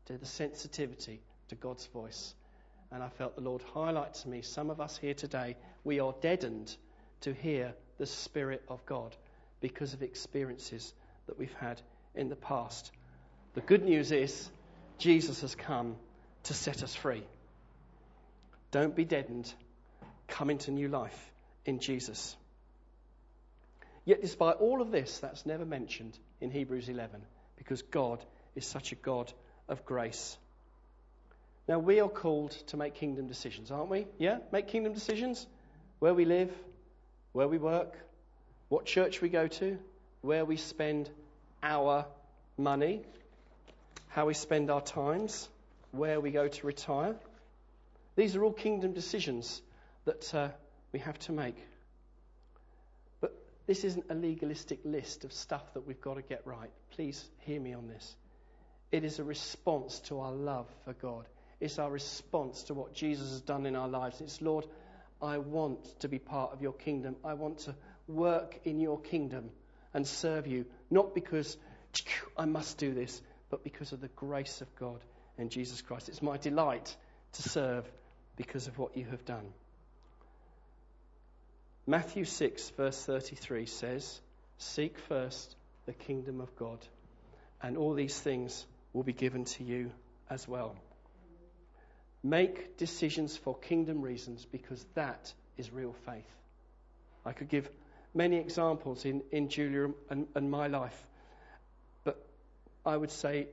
to 0.07 0.19
the 0.19 0.27
sensitivity 0.27 1.21
to 1.49 1.55
God's 1.55 1.87
voice. 1.87 2.35
And 2.91 3.03
I 3.03 3.09
felt 3.09 3.35
the 3.35 3.43
Lord 3.43 3.63
highlight 3.75 4.15
to 4.15 4.29
me 4.29 4.43
some 4.43 4.71
of 4.71 4.81
us 4.81 4.97
here 4.97 5.15
today, 5.15 5.57
we 5.83 6.01
are 6.01 6.15
deadened 6.21 6.77
to 7.23 7.33
hear 7.33 7.75
the 7.99 8.07
Spirit 8.07 8.63
of 8.69 8.85
God 8.87 9.17
because 9.61 9.95
of 9.95 10.03
experiences 10.03 10.93
that 11.27 11.39
we've 11.39 11.55
had 11.55 11.81
in 12.15 12.29
the 12.29 12.37
past. 12.37 12.93
The 13.55 13.63
good 13.63 13.83
news 13.83 14.13
is 14.13 14.51
Jesus 14.99 15.41
has 15.41 15.55
come 15.55 15.97
to 16.45 16.55
set 16.55 16.83
us 16.83 16.95
free. 16.95 17.25
Don't 18.71 18.95
be 18.95 19.05
deadened. 19.05 19.53
Come 20.29 20.51
into 20.51 20.71
new 20.71 20.89
life 20.89 21.33
in 21.65 21.79
Jesus. 21.79 22.37
Yet, 24.05 24.21
despite 24.21 24.57
all 24.57 24.83
of 24.83 24.91
this, 24.91 25.19
that's 25.19 25.47
never 25.47 25.65
mentioned 25.65 26.19
in 26.41 26.51
Hebrews 26.51 26.89
11 26.89 27.23
because 27.57 27.83
God 27.83 28.23
is 28.55 28.67
such 28.67 28.93
a 28.93 28.97
God 28.97 29.33
of 29.69 29.85
grace. 29.85 30.37
Now, 31.67 31.79
we 31.79 32.01
are 32.01 32.09
called 32.09 32.51
to 32.69 32.77
make 32.77 32.95
kingdom 32.95 33.27
decisions, 33.27 33.71
aren't 33.71 33.89
we? 33.89 34.07
Yeah? 34.19 34.39
Make 34.53 34.69
kingdom 34.69 34.93
decisions? 34.93 35.47
Where 35.99 36.13
we 36.13 36.27
live, 36.27 36.53
where 37.33 37.49
we 37.49 37.57
work, 37.57 37.97
what 38.69 38.85
church 38.85 39.23
we 39.23 39.31
go 39.31 39.47
to, 39.47 39.79
where 40.21 40.45
we 40.45 40.57
spend 40.59 41.09
our 41.63 42.05
money, 42.59 43.01
how 44.09 44.27
we 44.27 44.35
spend 44.35 44.71
our 44.71 44.83
times, 44.83 45.49
where 45.93 46.21
we 46.21 46.31
go 46.31 46.49
to 46.49 46.67
retire. 46.67 47.15
These 48.17 48.37
are 48.37 48.45
all 48.45 48.53
kingdom 48.53 48.93
decisions 48.93 49.63
that 50.05 50.35
uh, 50.35 50.49
we 50.93 50.99
have 51.01 51.19
to 51.21 51.33
make. 51.33 51.57
But 53.21 53.35
this 53.67 53.85
isn't 53.85 54.07
a 54.11 54.15
legalistic 54.15 54.81
list 54.85 55.25
of 55.25 55.33
stuff 55.33 55.75
that 55.75 55.87
we've 55.87 56.01
got 56.01 56.15
to 56.15 56.23
get 56.23 56.47
right. 56.47 56.71
Please 56.93 57.25
hear 57.41 57.61
me 57.61 57.75
on 57.75 57.89
this. 57.89 58.17
It 58.93 59.05
is 59.05 59.19
a 59.19 59.25
response 59.25 60.01
to 60.01 60.21
our 60.21 60.33
love 60.33 60.69
for 60.85 60.93
God. 60.93 61.27
It's 61.61 61.79
our 61.79 61.91
response 61.91 62.65
to 62.65 62.75
what 62.75 62.95
Jesus 62.95 63.31
has 63.31 63.41
done 63.41 63.67
in 63.67 63.77
our 63.77 63.89
lives. 63.89 64.21
It's, 64.21 64.41
Lord, 64.41 64.67
I 65.23 65.39
want 65.39 66.01
to 66.01 66.09
be 66.09 66.19
part 66.19 66.53
of 66.53 66.63
your 66.63 66.75
kingdom. 66.75 67.17
I 67.25 67.35
want 67.35 67.61
to 67.61 67.75
work 68.07 68.61
in 68.65 68.81
your 68.81 69.01
kingdom 69.01 69.51
and 69.95 70.07
serve 70.07 70.47
you, 70.47 70.67
not 70.91 71.15
because 71.15 71.57
I 72.37 72.45
must 72.45 72.79
do 72.79 72.93
this, 72.93 73.23
but 73.51 73.65
because 73.65 73.93
of 73.93 74.01
the 74.01 74.09
grace 74.09 74.61
of 74.61 74.75
God 74.77 75.01
and 75.39 75.51
Jesus 75.51 75.81
Christ. 75.81 76.09
It's 76.09 76.23
my 76.23 76.37
delight 76.37 76.95
to 77.33 77.43
serve 77.43 77.91
because 78.37 78.67
of 78.67 78.79
what 78.79 78.97
you 78.97 79.07
have 79.07 79.25
done. 79.25 79.53
Matthew 81.87 82.25
6, 82.25 82.71
verse 82.71 83.05
33 83.05 83.67
says, 83.67 84.21
Seek 84.57 84.99
first 84.99 85.55
the 85.85 85.93
kingdom 85.93 86.41
of 86.41 86.57
God, 86.57 86.79
and 87.63 87.77
all 87.77 87.93
these 87.93 88.19
things 88.19 88.65
will 88.95 89.03
be 89.03 89.13
given 89.13 89.45
to 89.45 89.65
you 89.65 89.91
as 90.31 90.49
well. 90.49 90.75
Make 92.23 92.79
decisions 92.79 93.37
for 93.37 93.59
kingdom 93.59 94.01
reasons 94.01 94.47
because 94.51 94.87
that 94.95 95.31
is 95.59 95.71
real 95.71 95.95
faith. 96.07 96.25
I 97.27 97.33
could 97.33 97.51
give 97.51 97.69
many 98.15 98.39
examples 98.39 99.05
in, 99.05 99.23
in 99.31 99.51
Julia 99.51 99.91
and, 100.09 100.27
and 100.35 100.51
my 100.51 100.69
life, 100.69 101.07
but 102.03 102.25
I 102.87 102.97
would 102.97 103.11
say 103.11 103.49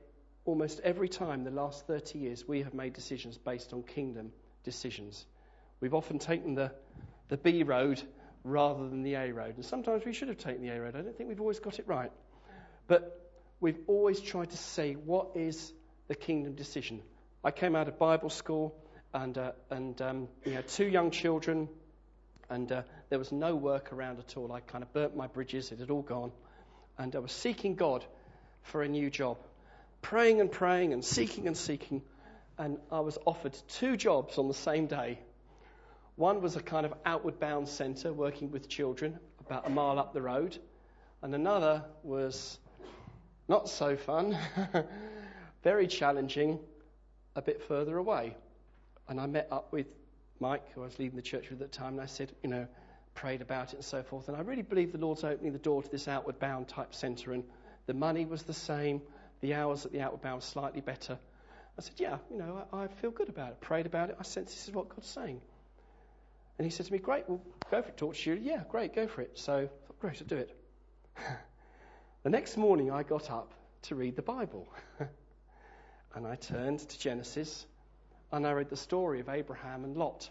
almost 0.46 0.80
every 0.80 1.08
time 1.10 1.44
the 1.44 1.50
last 1.50 1.86
30 1.86 2.18
years 2.18 2.48
we 2.48 2.62
have 2.62 2.72
made 2.72 2.94
decisions 2.94 3.36
based 3.36 3.74
on 3.74 3.82
kingdom 3.82 4.32
decisions. 4.64 5.26
We've 5.80 5.92
often 5.92 6.18
taken 6.18 6.54
the, 6.54 6.72
the 7.28 7.36
B 7.36 7.62
road 7.62 8.02
rather 8.44 8.88
than 8.88 9.02
the 9.02 9.14
A 9.14 9.32
road, 9.32 9.56
and 9.56 9.64
sometimes 9.64 10.04
we 10.04 10.12
should 10.12 10.28
have 10.28 10.38
taken 10.38 10.62
the 10.62 10.70
A 10.70 10.80
road. 10.80 10.96
I 10.96 11.02
don't 11.02 11.16
think 11.16 11.28
we've 11.28 11.40
always 11.40 11.60
got 11.60 11.78
it 11.78 11.86
right. 11.86 12.10
But 12.88 13.30
we've 13.60 13.78
always 13.86 14.20
tried 14.20 14.50
to 14.50 14.56
say 14.56 14.94
what 14.94 15.30
is 15.34 15.72
the 16.08 16.14
kingdom 16.14 16.54
decision. 16.54 17.00
I 17.44 17.50
came 17.50 17.76
out 17.76 17.88
of 17.88 17.98
Bible 17.98 18.30
school 18.30 18.74
and, 19.14 19.36
uh, 19.36 19.52
and 19.70 20.00
um, 20.02 20.28
we 20.44 20.52
had 20.52 20.68
two 20.68 20.86
young 20.86 21.10
children, 21.10 21.68
and 22.48 22.70
uh, 22.72 22.82
there 23.10 23.18
was 23.18 23.30
no 23.30 23.54
work 23.54 23.92
around 23.92 24.18
at 24.18 24.36
all. 24.36 24.52
I 24.52 24.60
kind 24.60 24.82
of 24.82 24.92
burnt 24.92 25.16
my 25.16 25.26
bridges, 25.26 25.70
it 25.70 25.78
had 25.78 25.90
all 25.90 26.02
gone. 26.02 26.32
And 26.98 27.14
I 27.14 27.18
was 27.18 27.32
seeking 27.32 27.74
God 27.74 28.04
for 28.62 28.82
a 28.82 28.88
new 28.88 29.10
job, 29.10 29.38
praying 30.00 30.40
and 30.40 30.50
praying 30.50 30.92
and 30.92 31.04
seeking 31.04 31.46
and 31.46 31.56
seeking. 31.56 32.02
And 32.58 32.78
I 32.90 33.00
was 33.00 33.18
offered 33.26 33.56
two 33.68 33.96
jobs 33.96 34.38
on 34.38 34.48
the 34.48 34.54
same 34.54 34.86
day. 34.86 35.18
One 36.22 36.40
was 36.40 36.54
a 36.54 36.62
kind 36.62 36.86
of 36.86 36.94
outward 37.04 37.40
bound 37.40 37.66
centre 37.66 38.12
working 38.12 38.52
with 38.52 38.68
children 38.68 39.18
about 39.40 39.66
a 39.66 39.70
mile 39.70 39.98
up 39.98 40.14
the 40.14 40.22
road, 40.22 40.56
and 41.20 41.34
another 41.34 41.82
was 42.04 42.60
not 43.48 43.68
so 43.68 43.96
fun, 43.96 44.38
very 45.64 45.88
challenging, 45.88 46.60
a 47.34 47.42
bit 47.42 47.60
further 47.64 47.96
away. 47.96 48.36
And 49.08 49.20
I 49.20 49.26
met 49.26 49.48
up 49.50 49.72
with 49.72 49.88
Mike, 50.38 50.62
who 50.72 50.82
I 50.82 50.84
was 50.84 50.96
leading 51.00 51.16
the 51.16 51.22
church 51.22 51.50
with 51.50 51.60
at 51.60 51.72
the 51.72 51.76
time, 51.76 51.94
and 51.94 52.00
I 52.00 52.06
said, 52.06 52.30
you 52.44 52.50
know, 52.50 52.68
prayed 53.14 53.42
about 53.42 53.72
it 53.72 53.78
and 53.78 53.84
so 53.84 54.04
forth. 54.04 54.28
And 54.28 54.36
I 54.36 54.42
really 54.42 54.62
believe 54.62 54.92
the 54.92 54.98
Lord's 54.98 55.24
opening 55.24 55.52
the 55.52 55.58
door 55.58 55.82
to 55.82 55.90
this 55.90 56.06
outward 56.06 56.38
bound 56.38 56.68
type 56.68 56.94
centre. 56.94 57.32
And 57.32 57.42
the 57.86 57.94
money 57.94 58.26
was 58.26 58.44
the 58.44 58.54
same, 58.54 59.02
the 59.40 59.54
hours 59.54 59.84
at 59.86 59.90
the 59.90 60.00
outward 60.00 60.22
bound 60.22 60.44
slightly 60.44 60.82
better. 60.82 61.18
I 61.76 61.82
said, 61.82 61.94
yeah, 61.96 62.18
you 62.30 62.38
know, 62.38 62.64
I, 62.72 62.84
I 62.84 62.86
feel 62.86 63.10
good 63.10 63.28
about 63.28 63.48
it. 63.48 63.60
Prayed 63.60 63.86
about 63.86 64.10
it. 64.10 64.16
I 64.20 64.22
sense 64.22 64.52
this 64.52 64.68
is 64.68 64.72
what 64.72 64.88
God's 64.88 65.08
saying. 65.08 65.40
And 66.62 66.70
he 66.70 66.76
said 66.76 66.86
to 66.86 66.92
me, 66.92 67.00
great, 67.00 67.28
well, 67.28 67.42
go 67.72 67.82
for 67.82 67.88
it, 67.88 67.96
talk 67.96 68.14
to 68.14 68.30
you. 68.30 68.38
Yeah, 68.40 68.62
great, 68.68 68.94
go 68.94 69.08
for 69.08 69.20
it. 69.20 69.32
So 69.34 69.52
I 69.52 69.66
thought, 69.66 69.98
great, 69.98 70.22
I'll 70.22 70.28
do 70.28 70.36
it. 70.36 70.56
the 72.22 72.30
next 72.30 72.56
morning 72.56 72.88
I 72.88 73.02
got 73.02 73.32
up 73.32 73.52
to 73.82 73.96
read 73.96 74.14
the 74.14 74.22
Bible. 74.22 74.68
And 76.14 76.24
I 76.24 76.36
turned 76.36 76.78
to 76.78 76.98
Genesis 77.00 77.66
and 78.30 78.46
I 78.46 78.52
read 78.52 78.70
the 78.70 78.76
story 78.76 79.18
of 79.18 79.28
Abraham 79.28 79.82
and 79.82 79.96
Lot. 79.96 80.30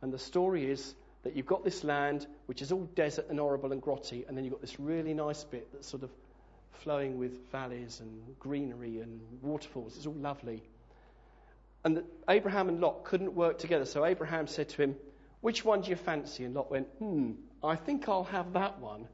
And 0.00 0.10
the 0.10 0.18
story 0.18 0.70
is 0.70 0.94
that 1.24 1.36
you've 1.36 1.44
got 1.44 1.62
this 1.62 1.84
land 1.84 2.26
which 2.46 2.62
is 2.62 2.72
all 2.72 2.88
desert 2.94 3.26
and 3.28 3.38
horrible 3.38 3.72
and 3.72 3.82
grotty, 3.82 4.26
and 4.26 4.34
then 4.34 4.44
you've 4.44 4.54
got 4.54 4.62
this 4.62 4.80
really 4.80 5.12
nice 5.12 5.44
bit 5.44 5.68
that's 5.74 5.88
sort 5.88 6.04
of 6.04 6.10
flowing 6.72 7.18
with 7.18 7.50
valleys 7.52 8.00
and 8.00 8.22
greenery 8.38 9.00
and 9.00 9.20
waterfalls. 9.42 9.98
It's 9.98 10.06
all 10.06 10.14
lovely. 10.14 10.62
And 11.84 12.02
Abraham 12.30 12.70
and 12.70 12.80
Lot 12.80 13.04
couldn't 13.04 13.34
work 13.34 13.58
together, 13.58 13.84
so 13.84 14.06
Abraham 14.06 14.46
said 14.46 14.70
to 14.70 14.82
him, 14.82 14.96
Which 15.40 15.64
one 15.64 15.80
do 15.80 15.90
you 15.90 15.96
fancy? 15.96 16.44
And 16.44 16.54
Lot 16.54 16.70
went, 16.70 16.86
Hmm, 16.98 17.32
I 17.62 17.76
think 17.76 18.08
I'll 18.08 18.24
have 18.24 18.52
that 18.52 18.78
one. 18.78 19.06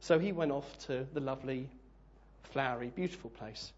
So 0.00 0.18
he 0.18 0.32
went 0.32 0.52
off 0.52 0.78
to 0.86 1.06
the 1.14 1.20
lovely 1.20 1.68
flowery, 2.42 2.92
beautiful 2.94 3.30
place. 3.30 3.72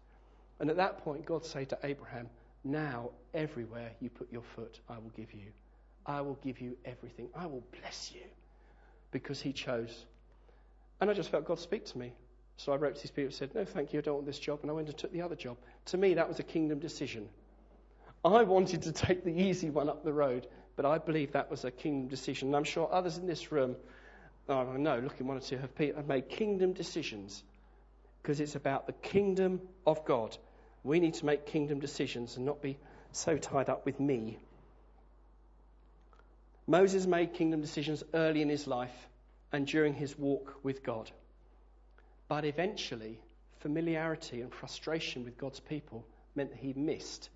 And 0.59 0.69
at 0.69 0.77
that 0.77 1.03
point, 1.03 1.25
God 1.25 1.45
said 1.45 1.69
to 1.69 1.79
Abraham, 1.83 2.29
Now, 2.63 3.11
everywhere 3.33 3.91
you 3.99 4.09
put 4.09 4.31
your 4.31 4.41
foot, 4.41 4.79
I 4.89 4.97
will 4.97 5.11
give 5.15 5.33
you. 5.33 5.47
I 6.05 6.21
will 6.21 6.37
give 6.43 6.59
you 6.59 6.77
everything. 6.85 7.29
I 7.35 7.45
will 7.45 7.63
bless 7.79 8.11
you. 8.13 8.21
Because 9.11 9.41
he 9.41 9.53
chose. 9.53 10.05
And 10.99 11.09
I 11.09 11.13
just 11.13 11.29
felt 11.29 11.45
God 11.45 11.59
speak 11.59 11.85
to 11.85 11.97
me. 11.97 12.13
So 12.57 12.73
I 12.73 12.75
wrote 12.75 12.95
to 12.95 13.01
these 13.01 13.11
people 13.11 13.25
and 13.25 13.33
said, 13.33 13.53
No, 13.53 13.65
thank 13.65 13.93
you, 13.93 13.99
I 13.99 14.01
don't 14.01 14.15
want 14.15 14.25
this 14.25 14.39
job. 14.39 14.59
And 14.63 14.71
I 14.71 14.73
went 14.73 14.87
and 14.87 14.97
took 14.97 15.11
the 15.11 15.21
other 15.21 15.35
job. 15.35 15.57
To 15.85 15.97
me, 15.97 16.15
that 16.15 16.27
was 16.27 16.39
a 16.39 16.43
kingdom 16.43 16.79
decision. 16.79 17.29
I 18.25 18.43
wanted 18.43 18.81
to 18.83 18.91
take 18.91 19.23
the 19.23 19.31
easy 19.31 19.69
one 19.69 19.89
up 19.89 20.03
the 20.03 20.11
road, 20.11 20.47
but 20.77 20.85
I 20.85 20.99
believe 20.99 21.33
that 21.33 21.51
was 21.51 21.65
a 21.65 21.71
kingdom 21.71 22.07
decision. 22.07 22.49
And 22.49 22.55
I'm 22.55 22.63
sure 22.63 22.87
others 22.89 23.17
in 23.17 23.25
this 23.25 23.51
room, 23.51 23.75
oh, 24.47 24.59
I 24.59 24.77
know, 24.77 24.99
looking 24.99 25.27
one 25.27 25.35
or 25.35 25.41
two, 25.41 25.57
have 25.57 26.07
made 26.07 26.29
kingdom 26.29 26.71
decisions 26.71 27.43
because 28.21 28.39
it's 28.39 28.55
about 28.55 28.85
the 28.85 28.93
kingdom 28.93 29.59
of 29.85 30.05
God. 30.05 30.37
We 30.83 30.99
need 30.99 31.15
to 31.15 31.25
make 31.25 31.47
kingdom 31.47 31.79
decisions 31.79 32.37
and 32.37 32.45
not 32.45 32.61
be 32.61 32.77
so 33.11 33.37
tied 33.37 33.69
up 33.69 33.85
with 33.85 33.99
me. 33.99 34.37
Moses 36.67 37.07
made 37.07 37.33
kingdom 37.33 37.61
decisions 37.61 38.03
early 38.13 38.41
in 38.41 38.49
his 38.49 38.67
life 38.67 39.07
and 39.51 39.65
during 39.65 39.93
his 39.93 40.17
walk 40.17 40.59
with 40.61 40.83
God. 40.83 41.09
But 42.27 42.45
eventually, 42.45 43.19
familiarity 43.61 44.41
and 44.41 44.53
frustration 44.53 45.23
with 45.23 45.37
God's 45.37 45.61
people 45.61 46.05
meant 46.35 46.51
that 46.51 46.59
he 46.59 46.73
missed 46.73 47.29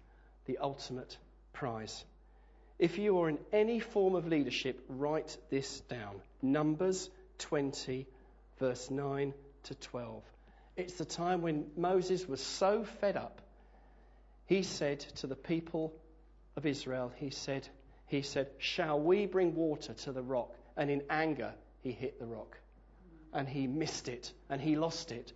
the 0.46 0.60
ultimate 0.60 1.18
prize. 1.54 2.04
If 2.82 2.98
you 2.98 3.20
are 3.20 3.30
in 3.30 3.38
any 3.54 3.80
form 3.80 4.16
of 4.16 4.26
leadership, 4.26 4.84
write 4.90 5.38
this 5.52 5.82
down. 5.82 6.16
Numbers 6.42 7.12
20, 7.38 8.08
verse 8.58 8.90
9 8.90 9.36
to 9.66 9.76
12. 9.76 10.24
It's 10.76 10.96
the 10.96 11.06
time 11.06 11.44
when 11.44 11.68
Moses 11.78 12.28
was 12.28 12.42
so 12.42 12.84
fed 12.84 13.18
up, 13.18 13.40
he 14.48 14.64
said 14.64 15.02
to 15.18 15.28
the 15.28 15.36
people 15.36 15.94
of 16.56 16.66
Israel, 16.66 17.12
he 17.18 17.30
said, 17.30 17.68
he 18.08 18.24
said, 18.24 18.48
Shall 18.58 19.00
we 19.00 19.28
bring 19.28 19.54
water 19.54 19.94
to 19.94 20.12
the 20.12 20.24
rock? 20.24 20.56
And 20.76 20.90
in 20.90 21.04
anger, 21.08 21.54
he 21.84 21.92
hit 21.92 22.18
the 22.20 22.26
rock. 22.26 22.58
And 23.32 23.48
he 23.48 23.68
missed 23.68 24.08
it. 24.08 24.34
And 24.50 24.60
he 24.60 24.76
lost 24.76 25.12
it. 25.12 25.34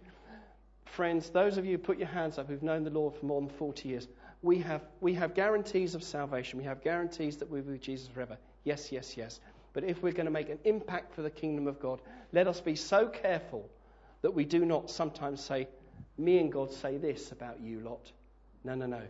Friends, 0.86 1.30
those 1.30 1.60
of 1.60 1.66
you 1.66 1.74
who 1.74 1.78
put 1.78 2.00
your 2.00 2.08
hands 2.08 2.40
up 2.40 2.48
who've 2.48 2.64
known 2.64 2.86
the 2.86 2.90
Lord 2.90 3.14
for 3.14 3.26
more 3.28 3.40
than 3.40 3.52
40 3.52 3.88
years, 3.88 4.08
we 4.46 4.60
have, 4.60 4.84
we 5.02 5.16
have 5.16 5.34
guarantees 5.34 5.96
of 5.96 6.04
salvation. 6.04 6.60
We 6.60 6.66
have 6.66 6.84
guarantees 6.84 7.38
that 7.38 7.50
we'll 7.50 7.64
be 7.64 7.72
with 7.72 7.82
Jesus 7.82 8.08
forever. 8.08 8.38
Yes, 8.64 8.92
yes, 8.92 9.18
yes. 9.18 9.40
But 9.74 9.84
if 9.84 10.04
we're 10.04 10.14
going 10.14 10.28
to 10.28 10.32
make 10.32 10.50
an 10.50 10.60
impact 10.66 11.16
for 11.16 11.24
the 11.24 11.32
kingdom 11.32 11.66
of 11.66 11.80
God, 11.80 12.00
let 12.32 12.48
us 12.48 12.62
be 12.62 12.76
so 12.76 13.08
careful 13.08 13.68
that 14.22 14.32
we 14.36 14.46
do 14.46 14.64
not 14.64 14.92
sometimes 14.92 15.44
say, 15.44 15.68
Me 16.20 16.38
and 16.38 16.52
God 16.52 16.72
say 16.72 16.98
this 16.98 17.32
about 17.32 17.60
you 17.60 17.80
lot. 17.80 18.12
No, 18.64 18.76
no, 18.76 18.86
no. 18.86 19.02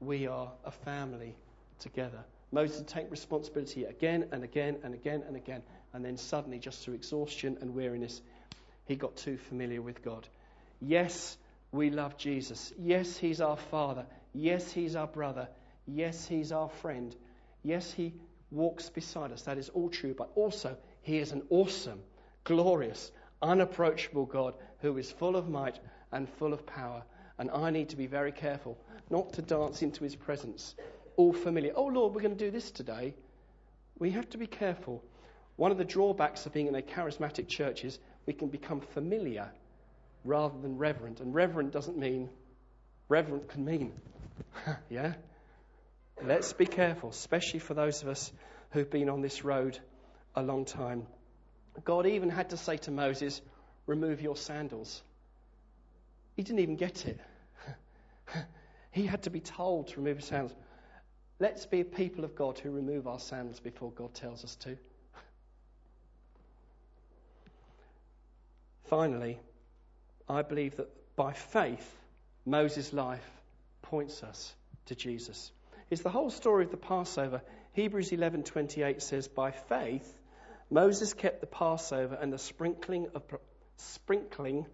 We 0.00 0.26
are 0.26 0.52
a 0.66 0.70
family 0.70 1.34
together. 1.78 2.22
Moses 2.52 2.84
take 2.86 3.10
responsibility 3.10 3.84
again 3.84 4.28
and 4.32 4.44
again 4.44 4.76
and 4.84 4.92
again 4.92 5.22
and 5.26 5.34
again. 5.34 5.62
And 5.94 6.04
then 6.04 6.18
suddenly, 6.18 6.58
just 6.58 6.84
through 6.84 6.94
exhaustion 6.94 7.56
and 7.62 7.74
weariness, 7.74 8.20
he 8.84 8.96
got 8.96 9.16
too 9.16 9.38
familiar 9.38 9.80
with 9.80 10.04
God. 10.04 10.28
Yes, 10.82 11.38
we 11.72 11.88
love 11.88 12.18
Jesus. 12.18 12.72
Yes, 12.78 13.16
he's 13.16 13.40
our 13.40 13.56
Father. 13.56 14.04
Yes, 14.34 14.72
he's 14.72 14.96
our 14.96 15.06
brother. 15.06 15.48
Yes, 15.86 16.26
he's 16.26 16.52
our 16.52 16.68
friend. 16.68 17.14
Yes, 17.62 17.92
he 17.92 18.12
walks 18.50 18.90
beside 18.90 19.32
us. 19.32 19.42
That 19.42 19.58
is 19.58 19.68
all 19.70 19.88
true. 19.88 20.14
But 20.16 20.30
also, 20.34 20.76
he 21.02 21.18
is 21.18 21.32
an 21.32 21.42
awesome, 21.50 22.00
glorious, 22.44 23.12
unapproachable 23.42 24.26
God 24.26 24.54
who 24.80 24.98
is 24.98 25.10
full 25.10 25.36
of 25.36 25.48
might 25.48 25.78
and 26.12 26.28
full 26.28 26.52
of 26.52 26.66
power. 26.66 27.02
And 27.38 27.50
I 27.50 27.70
need 27.70 27.88
to 27.90 27.96
be 27.96 28.06
very 28.06 28.32
careful 28.32 28.76
not 29.10 29.32
to 29.34 29.42
dance 29.42 29.82
into 29.82 30.04
his 30.04 30.16
presence 30.16 30.74
all 31.16 31.32
familiar. 31.32 31.72
Oh, 31.74 31.86
Lord, 31.86 32.14
we're 32.14 32.22
going 32.22 32.36
to 32.36 32.44
do 32.44 32.50
this 32.50 32.70
today. 32.70 33.14
We 33.98 34.10
have 34.10 34.28
to 34.30 34.38
be 34.38 34.46
careful. 34.46 35.02
One 35.56 35.70
of 35.70 35.78
the 35.78 35.84
drawbacks 35.84 36.46
of 36.46 36.52
being 36.52 36.66
in 36.66 36.74
a 36.74 36.82
charismatic 36.82 37.46
church 37.46 37.84
is 37.84 37.98
we 38.26 38.32
can 38.32 38.48
become 38.48 38.80
familiar 38.80 39.48
rather 40.24 40.58
than 40.60 40.76
reverent. 40.76 41.20
And 41.20 41.34
reverent 41.34 41.72
doesn't 41.72 41.96
mean, 41.96 42.28
reverent 43.08 43.48
can 43.48 43.64
mean, 43.64 43.92
yeah? 44.90 45.14
Let's 46.22 46.52
be 46.52 46.66
careful, 46.66 47.10
especially 47.10 47.60
for 47.60 47.74
those 47.74 48.02
of 48.02 48.08
us 48.08 48.32
who've 48.70 48.90
been 48.90 49.08
on 49.08 49.20
this 49.20 49.44
road 49.44 49.78
a 50.34 50.42
long 50.42 50.64
time. 50.64 51.06
God 51.84 52.06
even 52.06 52.30
had 52.30 52.50
to 52.50 52.56
say 52.56 52.76
to 52.78 52.90
Moses, 52.90 53.40
Remove 53.86 54.22
your 54.22 54.36
sandals. 54.36 55.02
He 56.36 56.42
didn't 56.42 56.60
even 56.60 56.76
get 56.76 57.06
it. 57.06 57.20
he 58.90 59.04
had 59.04 59.24
to 59.24 59.30
be 59.30 59.40
told 59.40 59.88
to 59.88 60.00
remove 60.00 60.16
his 60.18 60.26
sandals. 60.26 60.56
Let's 61.38 61.66
be 61.66 61.80
a 61.80 61.84
people 61.84 62.24
of 62.24 62.34
God 62.34 62.58
who 62.58 62.70
remove 62.70 63.06
our 63.06 63.18
sandals 63.18 63.60
before 63.60 63.90
God 63.90 64.14
tells 64.14 64.44
us 64.44 64.56
to. 64.56 64.78
Finally, 68.84 69.38
I 70.28 70.42
believe 70.42 70.76
that 70.76 70.88
by 71.16 71.32
faith, 71.32 71.96
Moses' 72.46 72.92
life 72.92 73.28
points 73.84 74.22
us 74.22 74.54
to 74.86 74.94
Jesus. 74.94 75.52
It's 75.90 76.02
the 76.02 76.10
whole 76.10 76.30
story 76.30 76.64
of 76.64 76.70
the 76.70 76.76
Passover. 76.76 77.42
Hebrews 77.72 78.12
11:28 78.12 79.02
says, 79.02 79.28
"By 79.28 79.50
faith, 79.50 80.20
Moses 80.70 81.14
kept 81.14 81.40
the 81.40 81.46
Passover 81.46 82.14
and 82.14 82.32
the 82.32 82.38
sprinkling 82.38 83.08
of 83.14 83.22
sprinkling 83.76 84.66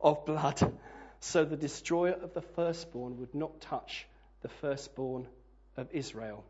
of 0.00 0.24
blood, 0.24 0.60
so 1.20 1.44
the 1.44 1.56
destroyer 1.56 2.12
of 2.12 2.34
the 2.34 2.42
firstborn 2.42 3.18
would 3.18 3.34
not 3.34 3.60
touch 3.60 4.06
the 4.42 4.48
firstborn 4.48 5.26
of 5.76 5.92
Israel. 5.92 6.44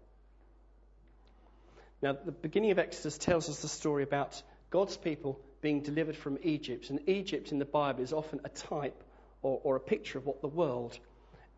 Now, 2.01 2.13
the 2.13 2.33
beginning 2.33 2.71
of 2.71 2.79
Exodus 2.79 3.19
tells 3.19 3.49
us 3.49 3.61
the 3.61 3.69
story 3.69 4.03
about 4.03 4.43
God's 4.71 4.97
people 4.97 5.41
being 5.61 5.83
delivered 5.83 6.17
from 6.17 6.39
Egypt. 6.43 6.91
And 6.91 7.09
Egypt 7.09 7.51
in 7.51 7.59
the 7.59 7.65
Bible 7.65 8.03
is 8.03 8.13
often 8.13 8.41
a 8.45 8.49
type 8.49 9.03
or, 9.43 9.61
or, 9.63 9.77
a 9.77 9.81
picture 9.81 10.19
of 10.19 10.27
what 10.27 10.41
the 10.41 10.49
world 10.49 10.99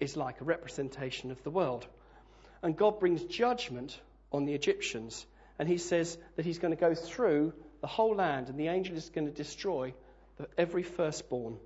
is 0.01 0.17
like, 0.17 0.41
a 0.41 0.45
representation 0.45 1.31
of 1.31 1.43
the 1.43 1.51
world. 1.51 1.87
And 2.63 2.77
God 2.77 2.99
brings 2.99 3.23
judgment 3.25 3.99
on 4.33 4.45
the 4.45 4.55
Egyptians. 4.55 5.25
And 5.59 5.69
he 5.69 5.79
says 5.79 6.17
that 6.37 6.45
he's 6.45 6.59
going 6.59 6.75
to 6.75 6.81
go 6.81 6.95
through 6.95 7.53
the 7.81 7.87
whole 7.87 8.15
land 8.15 8.49
and 8.49 8.59
the 8.59 8.69
angel 8.69 8.97
is 8.97 9.09
going 9.11 9.27
to 9.27 9.33
destroy 9.33 9.95
the, 10.39 10.49
every 10.59 10.83
firstborn. 10.83 11.57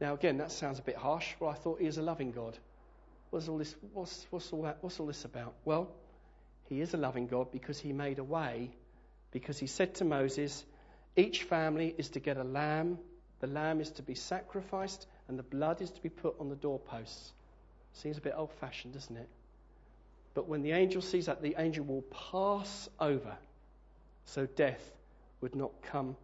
Now, 0.00 0.14
again, 0.14 0.38
that 0.38 0.50
sounds 0.50 0.78
a 0.78 0.82
bit 0.82 0.96
harsh. 0.96 1.34
Well, 1.38 1.50
I 1.50 1.54
thought 1.54 1.80
he 1.80 1.86
is 1.86 1.98
a 1.98 2.02
loving 2.02 2.32
God. 2.32 2.58
What's 3.30 3.48
all 3.48 3.58
this, 3.58 3.74
what's, 3.92 4.26
what's, 4.30 4.52
all 4.52 4.62
that, 4.62 4.78
what's 4.80 4.98
all 4.98 5.06
this 5.06 5.24
about? 5.24 5.54
Well, 5.64 5.88
he 6.68 6.80
is 6.80 6.94
a 6.94 6.96
loving 6.96 7.26
God 7.26 7.52
because 7.52 7.78
he 7.78 7.92
made 7.92 8.18
a 8.18 8.24
way, 8.24 8.70
because 9.30 9.58
he 9.58 9.66
said 9.66 9.94
to 9.96 10.04
Moses, 10.04 10.64
each 11.16 11.42
family 11.42 11.94
is 11.96 12.10
to 12.10 12.20
get 12.20 12.36
a 12.36 12.44
lamb, 12.44 12.98
the 13.40 13.46
lamb 13.46 13.80
is 13.80 13.90
to 13.92 14.02
be 14.02 14.14
sacrificed, 14.14 15.06
and 15.30 15.38
the 15.38 15.44
blood 15.44 15.80
is 15.80 15.90
to 15.92 16.02
be 16.02 16.08
put 16.08 16.34
on 16.40 16.48
the 16.48 16.56
doorposts. 16.56 17.32
Seems 17.92 18.18
a 18.18 18.20
bit 18.20 18.34
old 18.36 18.52
fashioned, 18.54 18.94
doesn't 18.94 19.16
it? 19.16 19.28
But 20.34 20.48
when 20.48 20.62
the 20.62 20.72
angel 20.72 21.00
sees 21.00 21.26
that, 21.26 21.40
the 21.40 21.54
angel 21.56 21.84
will 21.84 22.02
pass 22.32 22.88
over 22.98 23.36
so 24.24 24.46
death 24.46 24.82
would 25.40 25.54
not 25.54 25.70
come 25.82 26.16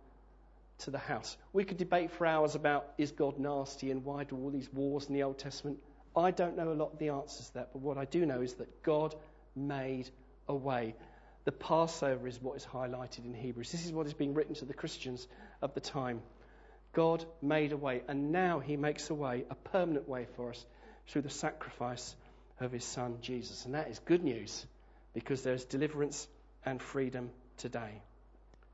to 0.78 0.90
the 0.90 0.98
house. 0.98 1.36
We 1.52 1.64
could 1.64 1.76
debate 1.76 2.10
for 2.10 2.26
hours 2.26 2.56
about 2.56 2.86
is 2.98 3.12
God 3.12 3.38
nasty 3.38 3.92
and 3.92 4.04
why 4.04 4.24
do 4.24 4.36
all 4.36 4.50
these 4.50 4.72
wars 4.72 5.06
in 5.06 5.14
the 5.14 5.22
Old 5.22 5.38
Testament? 5.38 5.78
I 6.16 6.32
don't 6.32 6.56
know 6.56 6.72
a 6.72 6.74
lot 6.74 6.92
of 6.92 6.98
the 6.98 7.10
answers 7.10 7.46
to 7.48 7.54
that, 7.54 7.70
but 7.72 7.82
what 7.82 7.98
I 7.98 8.06
do 8.06 8.26
know 8.26 8.40
is 8.40 8.54
that 8.54 8.82
God 8.82 9.14
made 9.54 10.10
a 10.48 10.54
way. 10.54 10.96
The 11.44 11.52
Passover 11.52 12.26
is 12.26 12.42
what 12.42 12.56
is 12.56 12.64
highlighted 12.64 13.24
in 13.24 13.34
Hebrews. 13.34 13.70
This 13.70 13.86
is 13.86 13.92
what 13.92 14.06
is 14.06 14.14
being 14.14 14.34
written 14.34 14.56
to 14.56 14.64
the 14.64 14.74
Christians 14.74 15.28
of 15.62 15.74
the 15.74 15.80
time. 15.80 16.20
God 16.96 17.26
made 17.42 17.72
a 17.72 17.76
way, 17.76 18.00
and 18.08 18.32
now 18.32 18.58
He 18.58 18.78
makes 18.78 19.10
a 19.10 19.14
way, 19.14 19.44
a 19.50 19.54
permanent 19.54 20.08
way 20.08 20.26
for 20.34 20.48
us, 20.48 20.64
through 21.08 21.22
the 21.22 21.30
sacrifice 21.30 22.16
of 22.58 22.72
His 22.72 22.84
Son 22.84 23.18
Jesus. 23.20 23.66
And 23.66 23.74
that 23.74 23.90
is 23.90 23.98
good 23.98 24.24
news 24.24 24.64
because 25.12 25.42
there's 25.42 25.66
deliverance 25.66 26.26
and 26.64 26.80
freedom 26.80 27.28
today. 27.58 28.00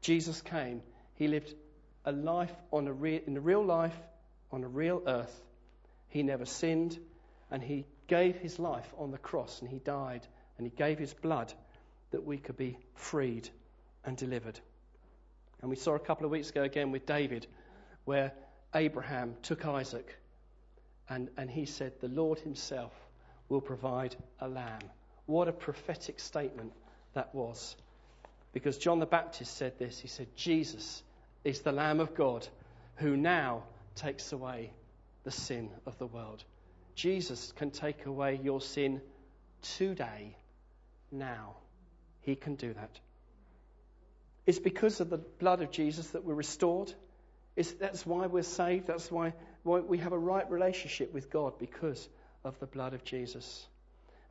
Jesus 0.02 0.40
came, 0.40 0.82
He 1.16 1.26
lived 1.26 1.52
a 2.04 2.12
life 2.12 2.54
on 2.72 2.86
a 2.86 2.92
re- 2.92 3.22
in 3.26 3.36
a 3.36 3.40
real 3.40 3.64
life 3.64 3.96
on 4.52 4.62
a 4.62 4.68
real 4.68 5.02
earth. 5.06 5.42
He 6.08 6.22
never 6.22 6.44
sinned, 6.44 6.96
and 7.50 7.60
he 7.60 7.86
gave 8.06 8.36
his 8.36 8.58
life 8.58 8.86
on 8.98 9.10
the 9.10 9.18
cross 9.18 9.60
and 9.60 9.70
he 9.70 9.78
died 9.78 10.26
and 10.58 10.66
he 10.66 10.76
gave 10.76 10.98
his 10.98 11.14
blood 11.14 11.52
that 12.10 12.24
we 12.24 12.36
could 12.36 12.56
be 12.56 12.78
freed 12.94 13.48
and 14.04 14.16
delivered. 14.16 14.60
And 15.60 15.70
we 15.70 15.76
saw 15.76 15.94
a 15.94 15.98
couple 15.98 16.26
of 16.26 16.30
weeks 16.30 16.50
ago 16.50 16.62
again 16.62 16.92
with 16.92 17.06
David 17.06 17.46
where 18.04 18.32
Abraham 18.74 19.36
took 19.42 19.66
Isaac 19.66 20.16
and, 21.08 21.28
and 21.36 21.50
he 21.50 21.66
said, 21.66 21.92
The 22.00 22.08
Lord 22.08 22.38
himself 22.38 22.92
will 23.48 23.60
provide 23.60 24.16
a 24.40 24.48
lamb. 24.48 24.80
What 25.26 25.48
a 25.48 25.52
prophetic 25.52 26.20
statement 26.20 26.72
that 27.14 27.34
was. 27.34 27.76
Because 28.52 28.78
John 28.78 28.98
the 28.98 29.06
Baptist 29.06 29.56
said 29.56 29.78
this 29.78 29.98
he 29.98 30.08
said, 30.08 30.28
Jesus 30.36 31.02
is 31.44 31.60
the 31.60 31.72
Lamb 31.72 32.00
of 32.00 32.14
God 32.14 32.46
who 32.96 33.16
now 33.16 33.64
takes 33.94 34.32
away 34.32 34.72
the 35.24 35.30
sin 35.30 35.70
of 35.86 35.98
the 35.98 36.06
world. 36.06 36.44
Jesus 36.94 37.52
can 37.52 37.70
take 37.70 38.06
away 38.06 38.40
your 38.42 38.60
sin 38.60 39.00
today, 39.62 40.36
now. 41.10 41.56
He 42.20 42.36
can 42.36 42.54
do 42.54 42.72
that. 42.72 43.00
It's 44.46 44.58
because 44.58 45.00
of 45.00 45.10
the 45.10 45.18
blood 45.18 45.62
of 45.62 45.70
Jesus 45.70 46.08
that 46.08 46.24
we're 46.24 46.34
restored. 46.34 46.92
It's, 47.56 47.72
that's 47.72 48.06
why 48.06 48.26
we're 48.26 48.42
saved. 48.42 48.86
That's 48.86 49.10
why, 49.10 49.34
why 49.62 49.80
we 49.80 49.98
have 49.98 50.12
a 50.12 50.18
right 50.18 50.50
relationship 50.50 51.12
with 51.12 51.30
God 51.30 51.58
because 51.58 52.08
of 52.44 52.58
the 52.60 52.66
blood 52.66 52.94
of 52.94 53.04
Jesus. 53.04 53.66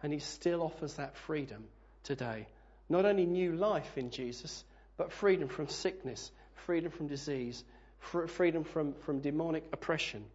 And 0.01 0.11
He 0.11 0.19
still 0.19 0.63
offers 0.63 0.95
that 0.95 1.15
freedom 1.15 1.65
today. 2.03 2.47
Not 2.89 3.05
only 3.05 3.25
new 3.25 3.53
life 3.53 3.97
in 3.97 4.09
Jesus, 4.09 4.63
but 4.97 5.11
freedom 5.11 5.47
from 5.47 5.67
sickness, 5.67 6.31
freedom 6.65 6.91
from 6.91 7.07
disease, 7.07 7.63
freedom 7.99 8.63
from, 8.63 8.93
from 9.05 9.19
demonic 9.19 9.63
oppression 9.71 10.25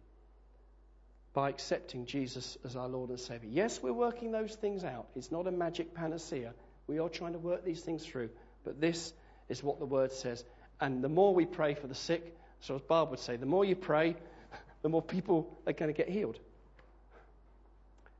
by 1.33 1.49
accepting 1.49 2.05
Jesus 2.05 2.57
as 2.65 2.75
our 2.75 2.87
Lord 2.87 3.09
and 3.09 3.19
Savior. 3.19 3.49
Yes, 3.51 3.79
we're 3.83 3.93
working 3.93 4.31
those 4.31 4.55
things 4.55 4.83
out. 4.83 5.07
It's 5.15 5.31
not 5.31 5.45
a 5.45 5.51
magic 5.51 5.93
panacea. 5.93 6.53
We 6.87 6.99
are 6.99 7.09
trying 7.09 7.33
to 7.33 7.39
work 7.39 7.63
these 7.63 7.81
things 7.81 8.03
through. 8.03 8.29
But 8.63 8.81
this 8.81 9.13
is 9.49 9.61
what 9.61 9.79
the 9.79 9.85
Word 9.85 10.11
says. 10.11 10.43
And 10.81 11.03
the 11.03 11.09
more 11.09 11.35
we 11.35 11.45
pray 11.45 11.75
for 11.75 11.87
the 11.87 11.95
sick, 11.95 12.35
so 12.61 12.75
as 12.75 12.81
Barb 12.81 13.11
would 13.11 13.19
say, 13.19 13.37
the 13.37 13.45
more 13.45 13.65
you 13.65 13.75
pray, 13.75 14.15
the 14.81 14.89
more 14.89 15.01
people 15.01 15.57
are 15.65 15.73
going 15.73 15.93
to 15.93 15.97
get 15.97 16.09
healed. 16.09 16.39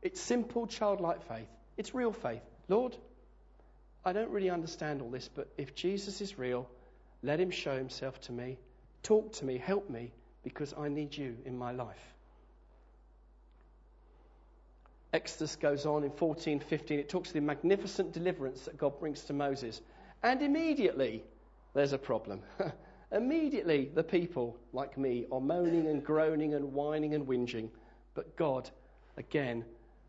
It's 0.02 0.22
simple, 0.22 0.68
childlike 0.68 1.28
faith. 1.28 1.48
It's 1.76 1.94
real 1.94 2.14
faith. 2.14 2.42
Lord, 2.68 2.96
I 4.06 4.14
don't 4.14 4.30
really 4.30 4.50
understand 4.50 5.02
all 5.02 5.10
this, 5.10 5.30
but 5.34 5.48
if 5.58 5.76
Jesus 5.76 6.22
is 6.22 6.38
real, 6.38 6.70
let 7.24 7.40
him 7.40 7.52
show 7.52 7.76
himself 7.76 8.20
to 8.22 8.32
me. 8.32 8.58
Talk 9.04 9.34
to 9.34 9.46
me, 9.46 9.58
help 9.58 9.90
me, 9.90 10.12
because 10.44 10.74
I 10.78 10.88
need 10.88 11.16
you 11.16 11.38
in 11.46 11.58
my 11.58 11.72
life. 11.72 12.14
Exodus 15.14 15.56
goes 15.56 15.86
on 15.86 16.04
in 16.04 16.12
14, 16.12 16.60
15. 16.60 17.00
It 17.00 17.10
talks 17.10 17.30
of 17.30 17.34
the 17.34 17.42
magnificent 17.42 18.14
deliverance 18.14 18.66
that 18.66 18.78
God 18.78 19.00
brings 19.00 19.22
to 19.24 19.34
Moses. 19.34 19.82
And 20.22 20.42
immediately, 20.42 21.24
there's 21.74 21.94
a 21.94 21.98
problem. 21.98 22.42
immediately, 23.12 23.90
the 23.94 24.04
people, 24.04 24.58
like 24.74 24.98
me, 24.98 25.26
are 25.32 25.42
moaning 25.42 25.88
and 25.88 26.04
groaning 26.04 26.54
and 26.54 26.74
whining 26.74 27.14
and 27.14 27.28
whinging. 27.28 27.70
But 28.14 28.36
God, 28.36 28.70
again, 29.18 29.64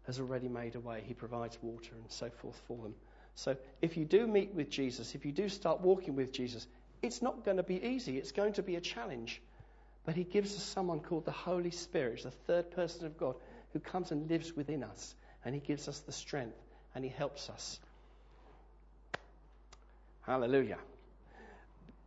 has 0.06 0.18
already 0.18 0.48
made 0.48 0.74
a 0.74 0.80
way. 0.80 1.02
He 1.06 1.14
provides 1.14 1.58
water 1.62 1.94
and 1.94 2.10
so 2.10 2.30
forth 2.30 2.60
for 2.66 2.78
them. 2.78 2.94
So 3.34 3.56
if 3.82 3.96
you 3.96 4.04
do 4.04 4.26
meet 4.26 4.52
with 4.54 4.70
Jesus, 4.70 5.14
if 5.14 5.24
you 5.24 5.32
do 5.32 5.48
start 5.48 5.80
walking 5.80 6.16
with 6.16 6.32
Jesus, 6.32 6.66
it's 7.02 7.22
not 7.22 7.44
going 7.44 7.58
to 7.58 7.62
be 7.62 7.82
easy. 7.84 8.18
It's 8.18 8.32
going 8.32 8.54
to 8.54 8.62
be 8.62 8.76
a 8.76 8.80
challenge. 8.80 9.40
But 10.04 10.16
He 10.16 10.24
gives 10.24 10.56
us 10.56 10.62
someone 10.62 11.00
called 11.00 11.24
the 11.24 11.30
Holy 11.30 11.70
Spirit, 11.70 12.22
the 12.22 12.30
third 12.30 12.70
person 12.70 13.06
of 13.06 13.16
God, 13.18 13.36
who 13.72 13.78
comes 13.78 14.10
and 14.10 14.28
lives 14.28 14.56
within 14.56 14.82
us. 14.82 15.14
And 15.44 15.54
He 15.54 15.60
gives 15.60 15.86
us 15.86 16.00
the 16.00 16.12
strength 16.12 16.56
and 16.94 17.04
He 17.04 17.10
helps 17.10 17.50
us. 17.50 17.78
Hallelujah. 20.22 20.78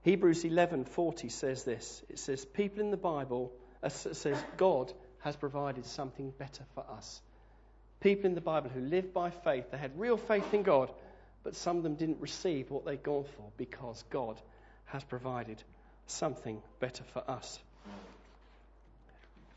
Hebrews 0.03 0.43
11:40 0.43 1.29
says 1.29 1.63
this. 1.63 2.03
It 2.09 2.19
says, 2.19 2.43
"People 2.43 2.81
in 2.81 2.91
the 2.91 2.97
Bible 2.97 3.51
uh, 3.83 3.89
says 3.89 4.43
God 4.57 4.91
has 5.19 5.35
provided 5.35 5.85
something 5.85 6.31
better 6.31 6.65
for 6.73 6.83
us." 6.89 7.21
People 7.99 8.25
in 8.25 8.33
the 8.33 8.41
Bible 8.41 8.69
who 8.69 8.81
lived 8.81 9.13
by 9.13 9.29
faith, 9.29 9.69
they 9.69 9.77
had 9.77 9.99
real 9.99 10.17
faith 10.17 10.53
in 10.55 10.63
God, 10.63 10.91
but 11.43 11.55
some 11.55 11.77
of 11.77 11.83
them 11.83 11.95
didn't 11.95 12.19
receive 12.19 12.71
what 12.71 12.83
they'd 12.83 13.03
gone 13.03 13.25
for 13.25 13.51
because 13.57 14.03
God 14.09 14.41
has 14.85 15.03
provided 15.03 15.61
something 16.07 16.61
better 16.79 17.03
for 17.03 17.23
us. 17.29 17.59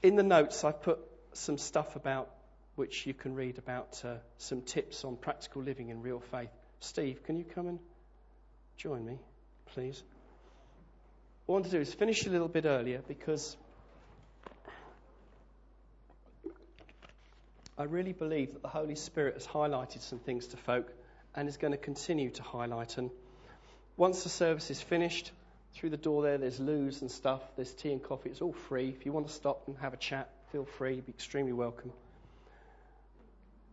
In 0.02 0.16
the 0.16 0.22
notes, 0.22 0.62
I've 0.62 0.82
put 0.82 0.98
some 1.32 1.56
stuff 1.56 1.96
about 1.96 2.28
which 2.74 3.06
you 3.06 3.14
can 3.14 3.34
read 3.34 3.56
about 3.56 4.04
uh, 4.04 4.16
some 4.36 4.60
tips 4.60 5.04
on 5.04 5.16
practical 5.16 5.62
living 5.62 5.88
in 5.88 6.02
real 6.02 6.20
faith. 6.20 6.50
Steve, 6.80 7.22
can 7.24 7.38
you 7.38 7.44
come 7.44 7.66
and 7.66 7.78
join 8.76 9.06
me, 9.06 9.18
please? 9.66 10.02
I 11.46 11.52
want 11.52 11.66
to 11.66 11.70
do 11.70 11.80
is 11.80 11.92
finish 11.92 12.26
a 12.26 12.30
little 12.30 12.48
bit 12.48 12.64
earlier 12.64 13.02
because 13.06 13.54
I 17.76 17.82
really 17.82 18.12
believe 18.12 18.54
that 18.54 18.62
the 18.62 18.68
Holy 18.68 18.94
Spirit 18.94 19.34
has 19.34 19.46
highlighted 19.46 20.00
some 20.00 20.20
things 20.20 20.46
to 20.48 20.56
folk 20.56 20.90
and 21.34 21.46
is 21.46 21.58
going 21.58 21.72
to 21.72 21.78
continue 21.78 22.30
to 22.30 22.42
highlight. 22.42 22.96
And 22.96 23.10
once 23.98 24.22
the 24.22 24.30
service 24.30 24.70
is 24.70 24.80
finished, 24.80 25.32
through 25.74 25.90
the 25.90 25.98
door 25.98 26.22
there, 26.22 26.38
there's 26.38 26.60
loos 26.60 27.02
and 27.02 27.10
stuff, 27.10 27.42
there's 27.56 27.74
tea 27.74 27.92
and 27.92 28.02
coffee. 28.02 28.30
It's 28.30 28.40
all 28.40 28.52
free. 28.52 28.88
If 28.88 29.04
you 29.04 29.12
want 29.12 29.26
to 29.26 29.32
stop 29.32 29.64
and 29.66 29.76
have 29.78 29.92
a 29.92 29.98
chat, 29.98 30.30
feel 30.50 30.64
free. 30.64 31.00
Be 31.00 31.10
extremely 31.10 31.52
welcome. 31.52 31.92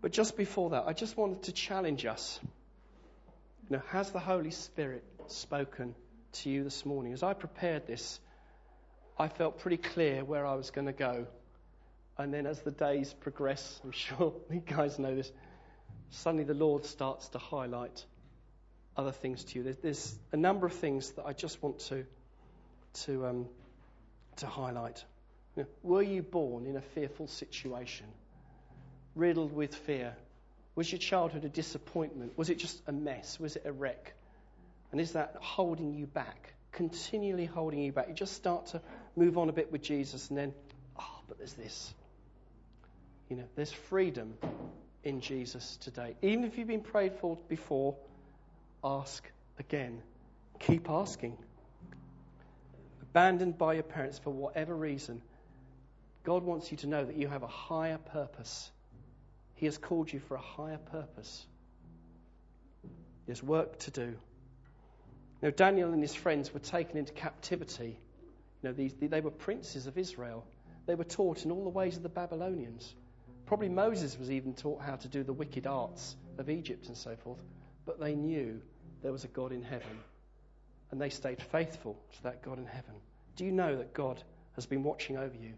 But 0.02 0.12
just 0.12 0.36
before 0.36 0.72
that, 0.72 0.86
I 0.88 0.94
just 0.94 1.16
wanted 1.16 1.44
to 1.44 1.52
challenge 1.54 2.06
us. 2.06 2.40
You 3.70 3.78
know, 3.78 3.84
has 3.90 4.12
the 4.12 4.20
Holy 4.20 4.52
Spirit 4.52 5.04
spoken 5.28 5.96
to 6.34 6.50
you 6.50 6.64
this 6.64 6.86
morning? 6.86 7.14
As 7.14 7.24
I 7.24 7.34
prepared 7.34 7.88
this, 7.88 8.20
I 9.18 9.28
felt 9.28 9.60
pretty 9.60 9.78
clear 9.78 10.24
where 10.24 10.46
I 10.46 10.56
was 10.56 10.72
going 10.72 10.88
to 10.88 10.94
go. 10.94 11.28
And 12.18 12.34
then 12.34 12.46
as 12.46 12.62
the 12.62 12.72
days 12.72 13.14
progress, 13.14 13.80
I'm 13.84 13.92
sure 13.92 14.34
you 14.50 14.60
guys 14.60 15.00
know 15.00 15.16
this, 15.16 15.32
suddenly 16.10 16.44
the 16.44 16.54
Lord 16.54 16.86
starts 16.86 17.30
to 17.30 17.38
highlight 17.38 18.06
other 18.98 19.12
things 19.12 19.44
to 19.46 19.60
you. 19.60 19.76
There's, 19.82 20.16
a 20.32 20.38
number 20.38 20.66
of 20.66 20.74
things 20.74 21.12
that 21.12 21.26
I 21.26 21.34
just 21.34 21.62
want 21.64 21.80
to, 21.80 22.06
to, 23.06 23.26
um, 23.26 23.46
to 24.38 24.48
highlight. 24.48 25.04
You 25.56 25.64
know, 25.64 25.70
were 25.84 26.02
you 26.02 26.22
born 26.22 26.66
in 26.66 26.76
a 26.76 26.82
fearful 26.82 27.28
situation, 27.28 28.06
riddled 29.16 29.54
with 29.54 29.74
fear? 29.76 30.16
Was 30.76 30.92
your 30.92 31.00
childhood 31.00 31.46
a 31.46 31.50
disappointment? 31.50 32.38
Was 32.38 32.50
it 32.50 32.58
just 32.58 32.82
a 32.88 32.92
mess? 32.92 33.40
Was 33.40 33.56
it 33.56 33.64
a 33.66 33.72
wreck? 33.72 34.14
And 34.92 35.00
is 35.00 35.14
that 35.14 35.36
holding 35.40 35.94
you 35.94 36.06
back? 36.06 36.54
Continually 36.72 37.46
holding 37.46 37.80
you 37.80 37.92
back. 37.92 38.08
You 38.08 38.14
just 38.14 38.34
start 38.34 38.68
to 38.68 38.82
move 39.16 39.38
on 39.38 39.50
a 39.50 39.54
bit 39.54 39.72
with 39.72 39.82
Jesus, 39.82 40.30
and 40.30 40.38
then, 40.38 40.54
oh, 41.00 41.20
but 41.28 41.38
there's 41.38 41.54
this. 41.54 41.94
You 43.30 43.38
know, 43.38 43.46
there's 43.56 43.72
freedom 43.72 44.34
in 45.04 45.22
Jesus 45.22 45.78
today. 45.78 46.16
Even 46.22 46.44
if 46.44 46.58
you've 46.58 46.68
been 46.68 46.82
prayed 46.82 47.14
for 47.16 47.38
before, 47.48 47.96
ask 48.84 49.24
again. 49.60 50.02
Keep 50.60 50.90
asking. 50.90 51.38
Abandoned 53.02 53.58
by 53.58 53.74
your 53.74 53.84
parents 53.84 54.20
for 54.20 54.30
whatever 54.30 54.76
reason, 54.76 55.22
God 56.24 56.44
wants 56.44 56.72
you 56.72 56.78
to 56.78 56.88
know 56.88 57.04
that 57.04 57.16
you 57.16 57.28
have 57.28 57.44
a 57.44 57.48
higher 57.48 57.98
purpose. 57.98 58.70
He 59.56 59.66
has 59.66 59.78
called 59.78 60.12
you 60.12 60.20
for 60.20 60.36
a 60.36 60.42
higher 60.42 60.78
purpose. 60.78 61.46
There's 63.26 63.44
work 63.44 63.80
to 63.80 63.92
do. 63.92 64.16
Now, 65.42 65.50
Daniel 65.50 65.92
and 65.92 66.02
his 66.02 66.14
friends 66.14 66.54
were 66.54 66.60
taken 66.60 66.98
into 66.98 67.14
captivity. 67.14 67.98
You 68.62 68.70
know, 68.70 68.74
these, 68.74 68.94
they 69.00 69.22
were 69.22 69.32
princes 69.32 69.88
of 69.88 69.98
Israel. 69.98 70.46
They 70.86 70.96
were 70.96 71.04
taught 71.04 71.46
in 71.46 71.52
all 71.52 71.64
the 71.64 71.70
ways 71.70 71.98
of 71.98 72.04
the 72.04 72.10
Babylonians. 72.10 72.94
Probably 73.46 73.70
Moses 73.70 74.18
was 74.20 74.30
even 74.30 74.54
taught 74.54 74.82
how 74.82 74.96
to 74.98 75.08
do 75.08 75.24
the 75.24 75.34
wicked 75.34 75.66
arts 75.66 76.16
of 76.38 76.50
Egypt 76.50 76.88
and 76.88 76.96
so 76.96 77.16
forth. 77.16 77.44
But 77.86 78.00
they 78.00 78.14
knew 78.14 78.62
there 79.02 79.12
was 79.12 79.24
a 79.24 79.30
God 79.30 79.52
in 79.52 79.64
heaven. 79.64 80.00
And 80.92 81.02
they 81.02 81.10
stayed 81.10 81.42
faithful 81.42 81.98
to 82.14 82.24
that 82.24 82.44
God 82.44 82.60
in 82.60 82.66
heaven. 82.66 82.94
Do 83.36 83.46
you 83.46 83.52
know 83.52 83.78
that 83.78 83.94
God 83.94 84.22
has 84.56 84.66
been 84.66 84.84
watching 84.84 85.18
over 85.18 85.36
you, 85.36 85.54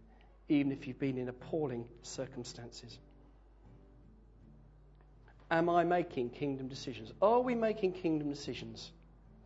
even 0.48 0.72
if 0.72 0.88
you've 0.88 1.00
been 1.00 1.18
in 1.18 1.28
appalling 1.28 1.86
circumstances? 2.04 2.98
Am 5.52 5.70
I 5.70 5.84
making 5.84 6.30
kingdom 6.30 6.68
decisions? 6.68 7.12
Are 7.22 7.42
we 7.42 7.54
making 7.54 7.94
kingdom 7.94 8.30
decisions 8.30 8.92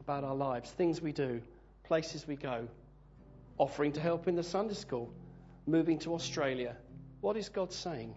about 0.08 0.24
our 0.24 0.36
lives, 0.36 0.72
things 0.72 1.02
we 1.02 1.12
do, 1.12 1.42
places 1.84 2.26
we 2.26 2.38
go, 2.38 2.66
offering 3.58 3.92
to 3.92 4.00
help 4.00 4.30
in 4.30 4.38
the 4.38 4.44
Sunday 4.44 4.74
school, 4.74 5.12
moving 5.66 6.00
to 6.00 6.14
Australia? 6.14 6.78
What 7.20 7.36
is 7.36 7.50
God 7.50 7.74
saying? 7.74 8.16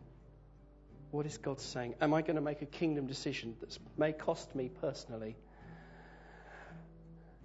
What 1.10 1.26
is 1.26 1.36
God 1.36 1.58
saying? 1.60 1.96
Am 2.00 2.14
I 2.14 2.22
going 2.22 2.36
to 2.36 2.40
make 2.40 2.62
a 2.62 2.66
kingdom 2.66 3.08
decision 3.08 3.56
that 3.58 3.76
may 3.98 4.12
cost 4.12 4.54
me 4.54 4.70
personally? 4.80 5.34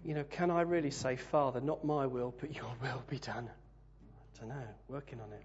You 0.04 0.14
know, 0.14 0.24
can 0.26 0.52
I 0.52 0.62
really 0.62 0.92
say, 0.92 1.16
Father, 1.16 1.60
not 1.60 1.84
my 1.84 2.06
will, 2.06 2.36
but 2.40 2.56
your 2.56 2.72
will 2.84 3.02
be 3.10 3.18
done? 3.18 3.50
I 3.50 4.40
don't 4.40 4.50
know, 4.50 4.68
working 4.90 5.20
on 5.22 5.34
it. 5.34 5.44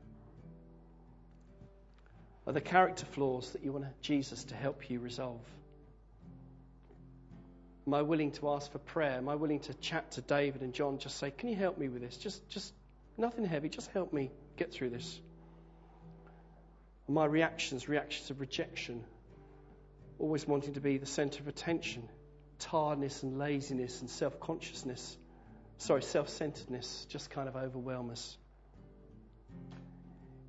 Are 2.46 2.52
there 2.52 2.60
character 2.60 3.06
flaws 3.06 3.52
that 3.52 3.64
you 3.64 3.72
want 3.72 3.86
Jesus 4.02 4.44
to 4.44 4.54
help 4.54 4.90
you 4.90 5.00
resolve? 5.00 5.40
Am 7.90 7.94
I 7.94 8.02
willing 8.02 8.30
to 8.30 8.50
ask 8.50 8.70
for 8.70 8.78
prayer? 8.78 9.16
Am 9.16 9.28
I 9.28 9.34
willing 9.34 9.58
to 9.58 9.74
chat 9.74 10.12
to 10.12 10.20
David 10.20 10.62
and 10.62 10.72
John? 10.72 10.98
Just 10.98 11.16
say, 11.16 11.32
Can 11.32 11.48
you 11.48 11.56
help 11.56 11.76
me 11.76 11.88
with 11.88 12.02
this? 12.02 12.16
Just, 12.16 12.48
just 12.48 12.72
nothing 13.18 13.44
heavy. 13.44 13.68
Just 13.68 13.90
help 13.90 14.12
me 14.12 14.30
get 14.56 14.72
through 14.72 14.90
this 14.90 15.18
my 17.08 17.24
reactions, 17.24 17.88
reactions 17.88 18.30
of 18.30 18.40
rejection, 18.40 19.02
always 20.20 20.46
wanting 20.46 20.74
to 20.74 20.80
be 20.80 20.98
the 20.98 21.06
center 21.06 21.40
of 21.40 21.48
attention, 21.48 22.08
tiredness 22.60 23.24
and 23.24 23.40
laziness 23.40 24.02
and 24.02 24.08
self 24.08 24.38
consciousness, 24.38 25.18
sorry, 25.78 26.04
self 26.04 26.28
centeredness 26.28 27.08
just 27.08 27.28
kind 27.28 27.48
of 27.48 27.56
overwhelm 27.56 28.10
us. 28.10 28.38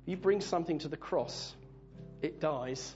You 0.06 0.16
bring 0.16 0.40
something 0.40 0.78
to 0.78 0.88
the 0.88 0.96
cross, 0.96 1.56
it 2.22 2.38
dies, 2.38 2.94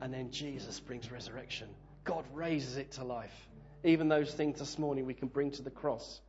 and 0.00 0.10
then 0.10 0.30
Jesus 0.30 0.80
brings 0.80 1.12
resurrection. 1.12 1.68
God 2.04 2.24
raises 2.32 2.78
it 2.78 2.92
to 2.92 3.04
life. 3.04 3.46
Even 3.84 4.08
those 4.08 4.32
things 4.32 4.58
this 4.58 4.78
morning 4.78 5.04
we 5.04 5.12
can 5.12 5.28
bring 5.28 5.50
to 5.52 5.62
the 5.62 5.70
cross, 5.70 6.20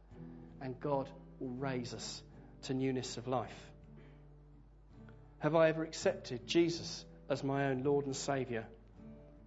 and 0.61 0.77
God 0.81 1.09
will 1.39 1.55
raise 1.55 1.93
us 1.93 2.21
to 2.63 2.73
newness 2.73 3.15
of 3.15 3.27
life. 3.27 3.71
Have 5.39 5.55
I 5.55 5.69
ever 5.69 5.83
accepted 5.83 6.45
Jesus 6.47 7.05
as 7.29 7.43
my 7.43 7.67
own 7.67 7.83
Lord 7.83 8.05
and 8.05 8.15
Saviour? 8.15 8.65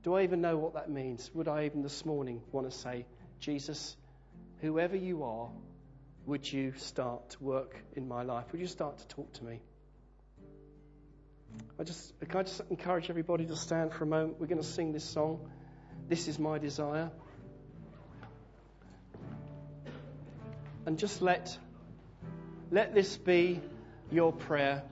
Do 0.04 0.14
I 0.14 0.22
even 0.22 0.40
know 0.40 0.56
what 0.56 0.74
that 0.74 0.88
means? 0.88 1.30
Would 1.34 1.48
I 1.48 1.66
even 1.66 1.82
this 1.82 2.06
morning 2.06 2.40
want 2.50 2.70
to 2.70 2.76
say, 2.76 3.04
Jesus, 3.40 3.94
whoever 4.62 4.96
you 4.96 5.24
are, 5.24 5.50
would 6.24 6.50
you 6.50 6.72
start 6.76 7.30
to 7.30 7.44
work 7.44 7.76
in 7.94 8.08
my 8.08 8.22
life? 8.22 8.46
Would 8.52 8.60
you 8.60 8.66
start 8.68 8.98
to 8.98 9.06
talk 9.08 9.32
to 9.34 9.44
me? 9.44 9.60
I 11.78 11.84
just, 11.84 12.18
can 12.20 12.40
I 12.40 12.42
just 12.44 12.62
encourage 12.70 13.10
everybody 13.10 13.44
to 13.46 13.56
stand 13.56 13.92
for 13.92 14.04
a 14.04 14.06
moment? 14.06 14.40
We're 14.40 14.46
going 14.46 14.62
to 14.62 14.66
sing 14.66 14.92
this 14.92 15.04
song. 15.04 15.50
This 16.08 16.28
is 16.28 16.38
my 16.38 16.58
desire. 16.58 17.10
And 20.88 20.98
just 20.98 21.20
let, 21.20 21.54
let 22.70 22.94
this 22.94 23.14
be 23.18 23.60
your 24.10 24.32
prayer 24.32 24.82